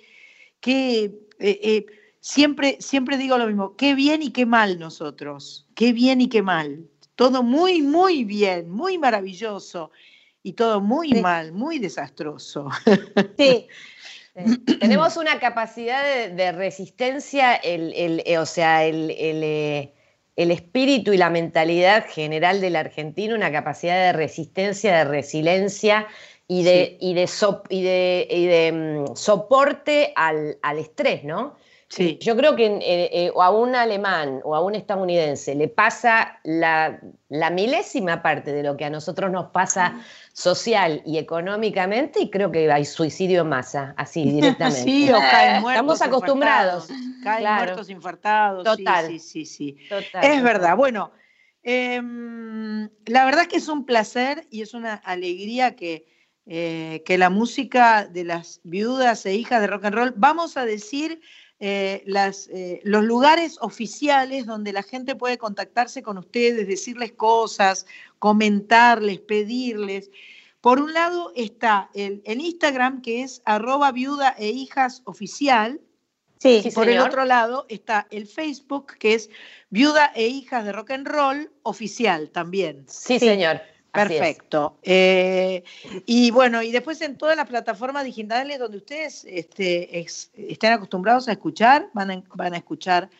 [0.60, 1.04] qué,
[1.38, 1.86] eh, eh,
[2.20, 6.42] siempre, siempre digo lo mismo, qué bien y qué mal nosotros, qué bien y qué
[6.42, 6.88] mal.
[7.14, 9.90] Todo muy, muy bien, muy maravilloso
[10.42, 12.68] y todo muy mal, muy desastroso.
[13.36, 13.66] Sí.
[14.80, 19.92] Tenemos una capacidad de, de resistencia, el, el, eh, o sea, el, el, eh,
[20.36, 26.06] el espíritu y la mentalidad general del argentino, una capacidad de resistencia, de resiliencia
[26.46, 31.56] y de, y de, sop- y de, y de, mm, soporte al, al estrés, ¿no?
[31.88, 32.18] Sí.
[32.20, 32.80] Yo creo que eh,
[33.12, 36.98] eh, o a un alemán o a un estadounidense le pasa la,
[37.28, 39.94] la milésima parte de lo que a nosotros nos pasa
[40.32, 44.82] social y económicamente y creo que hay suicidio en masa, así directamente.
[44.84, 45.70] Sí, o caen muertos.
[45.94, 46.88] Estamos acostumbrados.
[47.22, 47.64] Caen Claro.
[47.64, 48.64] muertos infartados.
[48.64, 49.06] Total.
[49.06, 49.76] Sí, sí, sí.
[49.88, 50.42] Total, Es total.
[50.42, 50.76] verdad.
[50.76, 51.12] Bueno,
[51.62, 56.06] em, la verdad es que es un placer y es una alegría que,
[56.46, 60.64] eh, que la música de las viudas e hijas de rock and roll, vamos a
[60.64, 61.20] decir
[61.58, 67.86] eh, las, eh, los lugares oficiales donde la gente puede contactarse con ustedes, decirles cosas,
[68.18, 70.10] comentarles, pedirles.
[70.60, 75.80] Por un lado está el, el Instagram que es arroba viuda e hijas oficial.
[76.38, 79.30] Sí, y por el otro lado está el Facebook que es
[79.70, 82.84] viuda e hijas de rock and roll oficial también.
[82.86, 83.62] Sí, señor.
[83.96, 84.78] Perfecto.
[84.82, 85.62] Eh,
[86.04, 91.32] y bueno, y después en todas las plataformas digitales donde ustedes este, estén acostumbrados a
[91.32, 93.10] escuchar, van a, van a escuchar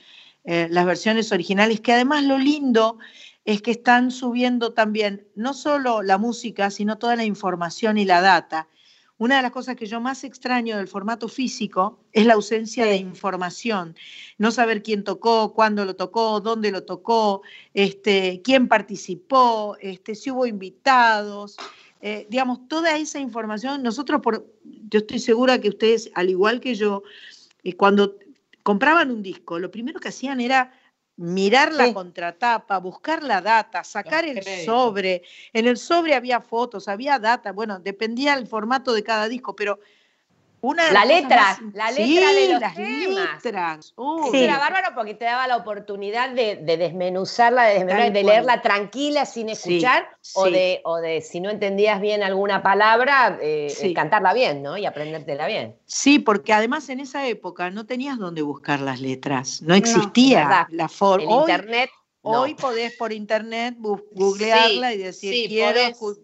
[0.44, 2.98] eh, las versiones originales, que además lo lindo
[3.44, 8.20] es que están subiendo también no solo la música, sino toda la información y la
[8.20, 8.68] data.
[9.18, 12.96] Una de las cosas que yo más extraño del formato físico es la ausencia de
[12.96, 13.96] información.
[14.36, 17.40] No saber quién tocó, cuándo lo tocó, dónde lo tocó,
[17.72, 21.56] este, quién participó, este, si hubo invitados.
[22.02, 24.46] eh, digamos, toda esa información, nosotros, por,
[24.90, 27.02] yo estoy segura que ustedes, al igual que yo,
[27.64, 28.16] eh, cuando
[28.62, 30.72] compraban un disco, lo primero que hacían era
[31.16, 35.22] mirar la contratapa, buscar la data, sacar el sobre.
[35.52, 39.78] En el sobre había fotos, había data, bueno, dependía del formato de cada disco, pero
[40.66, 43.34] una La letra, más- la Sí, letra de los las temas.
[43.44, 43.94] letras.
[43.96, 49.26] Eso era bárbaro porque te daba la oportunidad de, de desmenuzarla, de, desmenuzarla, leerla tranquila
[49.26, 50.52] sin Sí, escuchar o, sí.
[50.52, 53.94] de, o de si no entendías bien alguna palabra, eh, Sí.
[53.94, 54.76] cantarla bien, ¿no?
[54.76, 55.76] Y aprendértela bien.
[55.86, 60.88] Sí, porque además en esa época no tenías dónde buscar las letras, no existía la
[60.88, 61.24] forma.
[61.24, 61.90] En internet,
[62.24, 62.42] no.
[62.42, 66.18] hoy podés por internet googlearla y decir sí, quiero podés,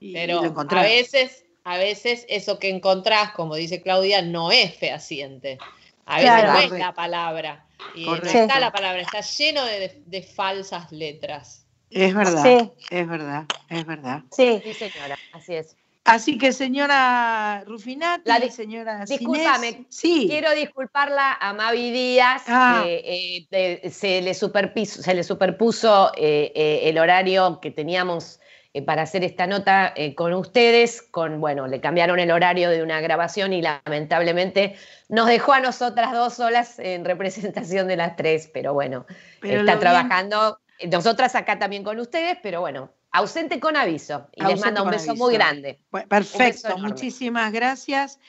[0.00, 4.74] y Pero lo a veces, a veces eso que encontrás, como dice Claudia, no es
[4.76, 5.58] fehaciente.
[6.06, 6.52] A veces Claro.
[6.52, 7.64] no es la palabra.
[7.94, 8.38] Y no Correcto.
[8.38, 11.64] está la palabra, está lleno de, de falsas letras.
[11.90, 12.70] Es verdad, Sí.
[12.90, 14.22] es verdad, es verdad.
[14.30, 14.60] Sí.
[14.64, 15.76] Sí, señora, así es.
[16.04, 22.82] Así que señora Rufinati, La di- señora Discúlpame, sí, quiero disculparla a Mavi Díaz, Ah.
[22.86, 28.40] eh, eh, se, le superpiso- se le superpuso eh, eh, el horario que teníamos
[28.82, 33.00] para hacer esta nota eh, con ustedes, con, bueno, le cambiaron el horario de una
[33.00, 34.76] grabación y lamentablemente
[35.08, 39.06] nos dejó a nosotras dos solas en representación de las tres, pero bueno,
[39.40, 40.58] Pero está trabajando,
[40.90, 45.10] nosotras acá también con ustedes, pero bueno, ausente con aviso, y les mando un beso
[45.10, 45.24] aviso.
[45.24, 45.80] muy grande.
[46.08, 48.20] Perfecto, muchísimas gracias.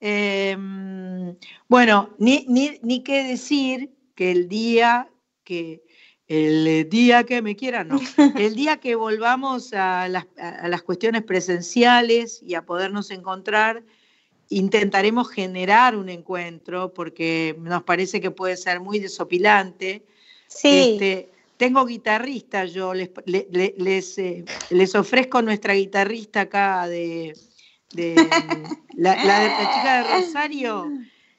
[0.00, 0.56] Eh,
[1.66, 5.08] bueno, ni, ni, ni qué decir que el día
[5.44, 5.82] que
[6.28, 7.98] el día que me quieran, no,
[8.38, 13.82] el día que volvamos a las, a las cuestiones presenciales y a podernos encontrar,
[14.50, 20.02] intentaremos generar un encuentro porque nos parece que puede ser muy desopilante.
[20.46, 20.94] Sí.
[20.94, 27.34] Este, tengo guitarrista, yo les, le- le- les, eh, les ofrezco nuestra guitarrista acá de,
[27.92, 28.14] de
[28.96, 30.92] la, la de- la chica de Rosario.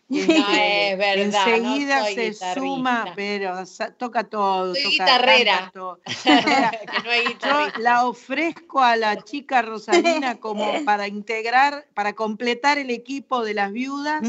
[0.27, 2.53] No es verdad, no Enseguida se guitarrista.
[2.56, 3.64] suma, pero
[3.98, 4.73] toca todo.
[4.73, 5.56] Soy toca, guitarrera.
[5.57, 5.99] canta todo.
[6.26, 12.14] Mira, que no hay yo la ofrezco a la chica Rosalina como para integrar, para
[12.14, 14.22] completar el equipo de las viudas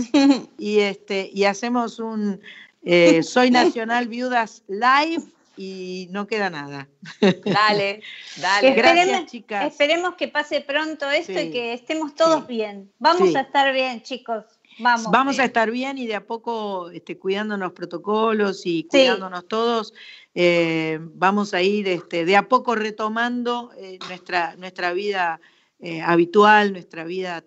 [0.58, 2.40] y este y hacemos un
[2.84, 5.22] eh, Soy Nacional Viudas Live
[5.56, 6.88] y no queda nada.
[7.20, 8.02] Dale,
[8.36, 8.72] dale.
[8.72, 9.66] Gracias, esperemos, chicas.
[9.66, 11.38] esperemos que pase pronto esto Sí.
[11.38, 12.54] y que estemos todos Sí.
[12.54, 12.90] bien.
[12.98, 13.36] Vamos Sí.
[13.36, 14.44] a estar bien, chicos.
[14.78, 15.10] Vamos.
[15.10, 18.88] Vamos a estar bien y de a poco este, cuidando los protocolos y Sí.
[18.88, 19.92] cuidándonos todos.
[20.34, 25.40] eh, vamos a ir este, de a poco retomando eh, nuestra, nuestra vida
[25.80, 27.42] eh, habitual, nuestra vida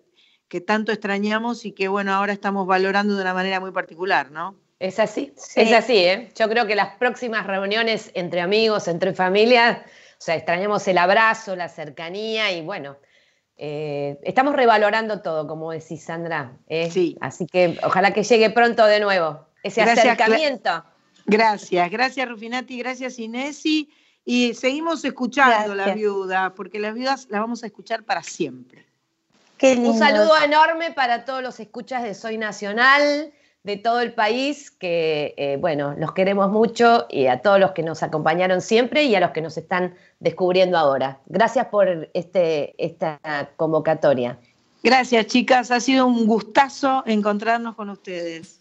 [0.48, 4.56] que tanto extrañamos y que bueno, ahora estamos valorando de una manera muy particular, ¿no?
[4.78, 5.62] Es así, Sí.
[5.62, 6.30] es así, ¿eh?
[6.36, 11.56] Yo creo que las próximas reuniones entre amigos, entre familias, o sea, extrañamos el abrazo,
[11.56, 12.96] la cercanía y bueno,
[13.66, 16.52] eh, estamos revalorando todo, como decís, Sandra.
[16.68, 16.90] ¿eh?
[16.90, 17.16] Sí.
[17.22, 20.84] Así que ojalá que llegue pronto de nuevo ese Gracias, acercamiento.
[21.24, 23.88] Gracias, gracias Rufinati, gracias Inesi.
[24.26, 25.96] Y seguimos escuchando la Gracias.
[25.96, 28.84] viuda, porque las viudas las vamos a escuchar para siempre.
[29.56, 29.98] Qué Un lindo.
[29.98, 33.32] saludo enorme para todos los escuchas de Soy Nacional,
[33.64, 37.82] de todo el país, que eh, bueno, los queremos mucho y a todos los que
[37.82, 41.18] nos acompañaron siempre y a los que nos están descubriendo ahora.
[41.26, 43.18] Gracias por este, esta
[43.56, 44.38] convocatoria.
[44.82, 45.70] Gracias, chicas.
[45.70, 48.60] Ha sido un gustazo encontrarnos con ustedes.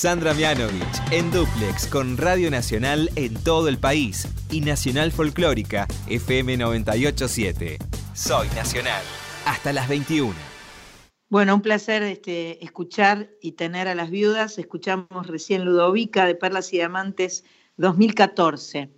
[0.00, 6.56] Sandra Mianovich en Duplex con Radio Nacional en todo el país y Nacional Folclórica FM
[6.56, 7.76] 987.
[8.14, 9.02] Soy Nacional.
[9.44, 10.32] Hasta las 21.
[11.28, 14.58] Bueno, un placer este, escuchar y tener a las viudas.
[14.58, 17.44] Escuchamos recién Ludovica de Perlas y Diamantes
[17.76, 18.90] 2014.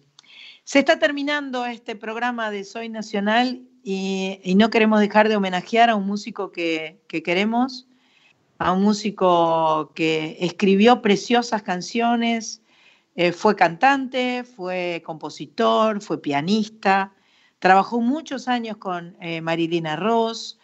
[0.63, 5.97] Se está terminando este programa de Soy Nacional y, no queremos dejar de homenajear a
[5.97, 7.89] un músico que queremos,
[8.63, 12.63] a un músico que escribió preciosas canciones,
[13.15, 17.13] eh, fue cantante, fue compositor, fue pianista,
[17.59, 20.59] trabajó muchos años con eh, Marilina Ross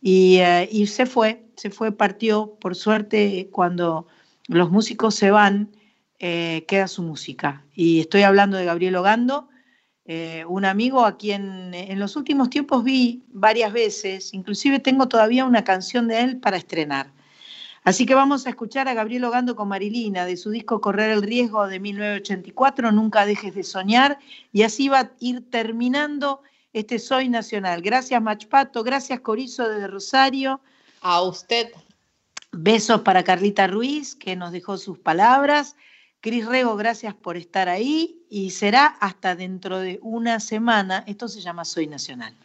[0.00, 2.56] y, eh, y se fue, se fue, partió.
[2.60, 4.06] Por suerte, cuando
[4.48, 5.76] los músicos se van,
[6.18, 7.64] queda su música.
[7.74, 9.48] Y estoy hablando de Gabriel Ogando,
[10.46, 15.64] un amigo a quien en los últimos tiempos vi varias veces, inclusive tengo todavía una
[15.64, 17.12] canción de él para estrenar.
[17.84, 21.22] Así que vamos a escuchar a Gabriel Ogando con Marilina de su disco Correr el
[21.22, 24.18] Riesgo de 1984, Nunca dejes de soñar,
[24.52, 26.42] y así va a ir terminando
[26.72, 27.82] este Soy Nacional.
[27.82, 30.60] Gracias Machpato, gracias Corizo de Rosario.
[31.00, 31.72] A usted.
[32.52, 35.74] Besos para Carlita Ruiz, que nos dejó sus palabras.
[36.20, 41.02] Cris Rego, gracias por estar ahí y será hasta dentro de una semana.
[41.08, 42.36] Esto se llama Soy Nacional.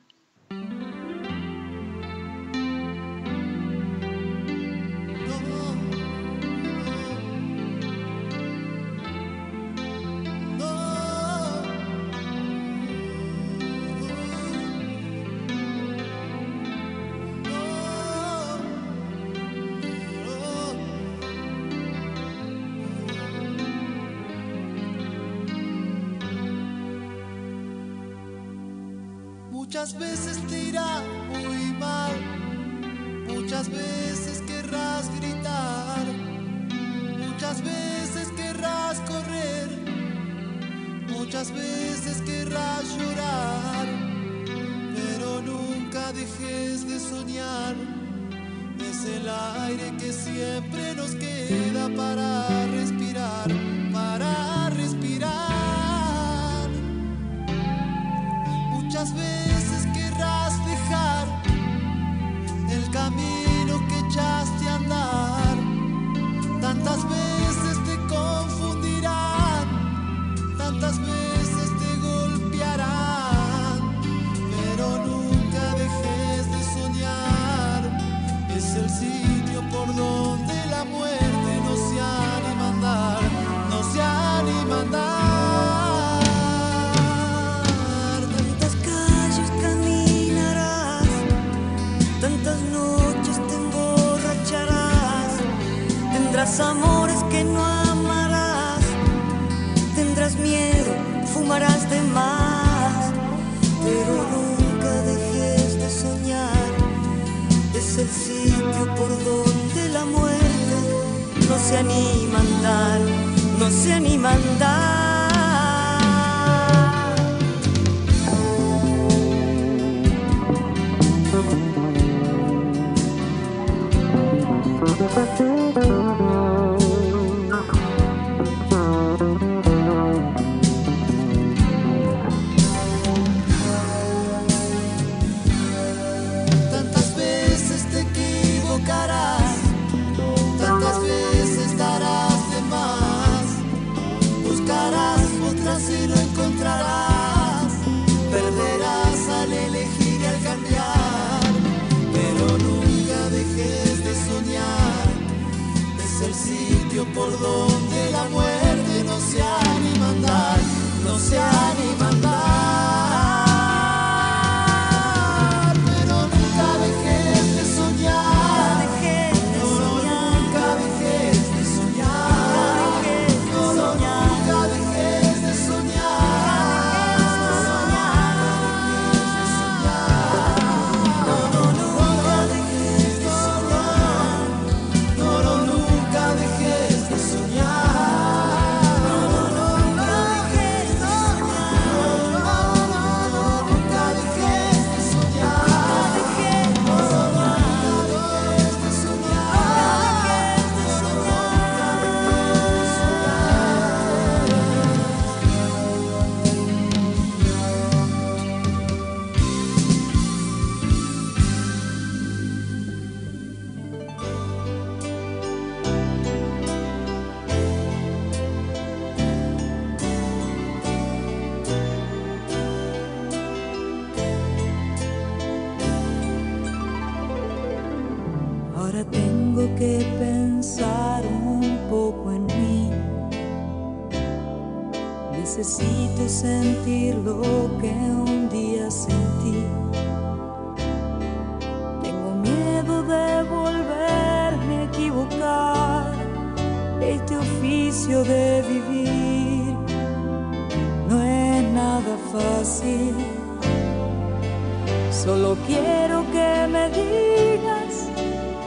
[255.11, 258.09] Solo quiero que me digas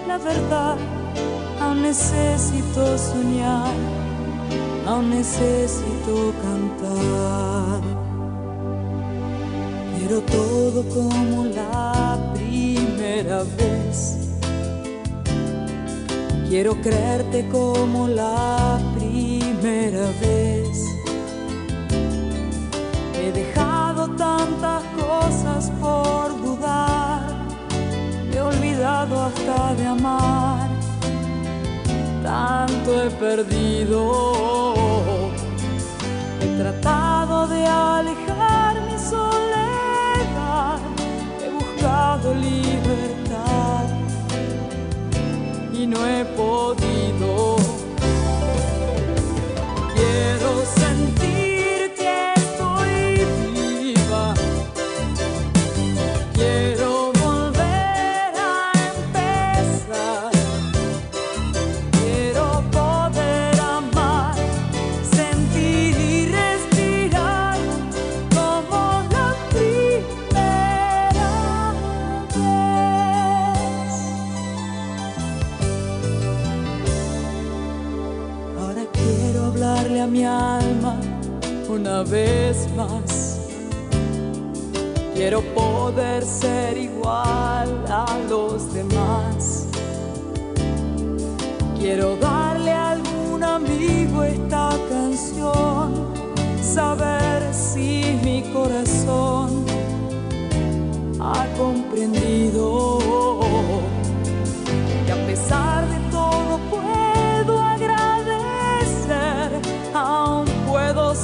[0.07, 0.77] la verdad.
[1.61, 3.75] Aún necesito soñar,
[4.87, 7.81] aún necesito cantar.
[9.99, 14.19] Quiero todo como la primera vez.
[16.49, 20.60] Quiero creerte como la primera vez.
[24.21, 27.23] Tantas cosas por dudar.
[28.31, 30.69] He olvidado hasta de amar.
[32.23, 34.01] Tanto he perdido.
[36.43, 40.79] He tratado de alejar mi soledad.
[41.43, 43.87] He buscado libertad
[45.73, 47.57] y no he podido.
[49.95, 51.00] Quiero sentir
[82.01, 83.41] una vez más.
[85.15, 89.67] Quiero poder ser igual a los demás.
[91.79, 96.11] Quiero darle a algún amigo esta canción.
[96.63, 99.65] Saber si mi corazón
[101.21, 102.99] ha comprendido
[105.07, 107.00] que a pesar de todo puedo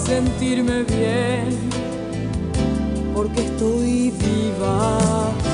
[0.06, 1.48] sentirme bien
[3.12, 5.45] porque estoy viva.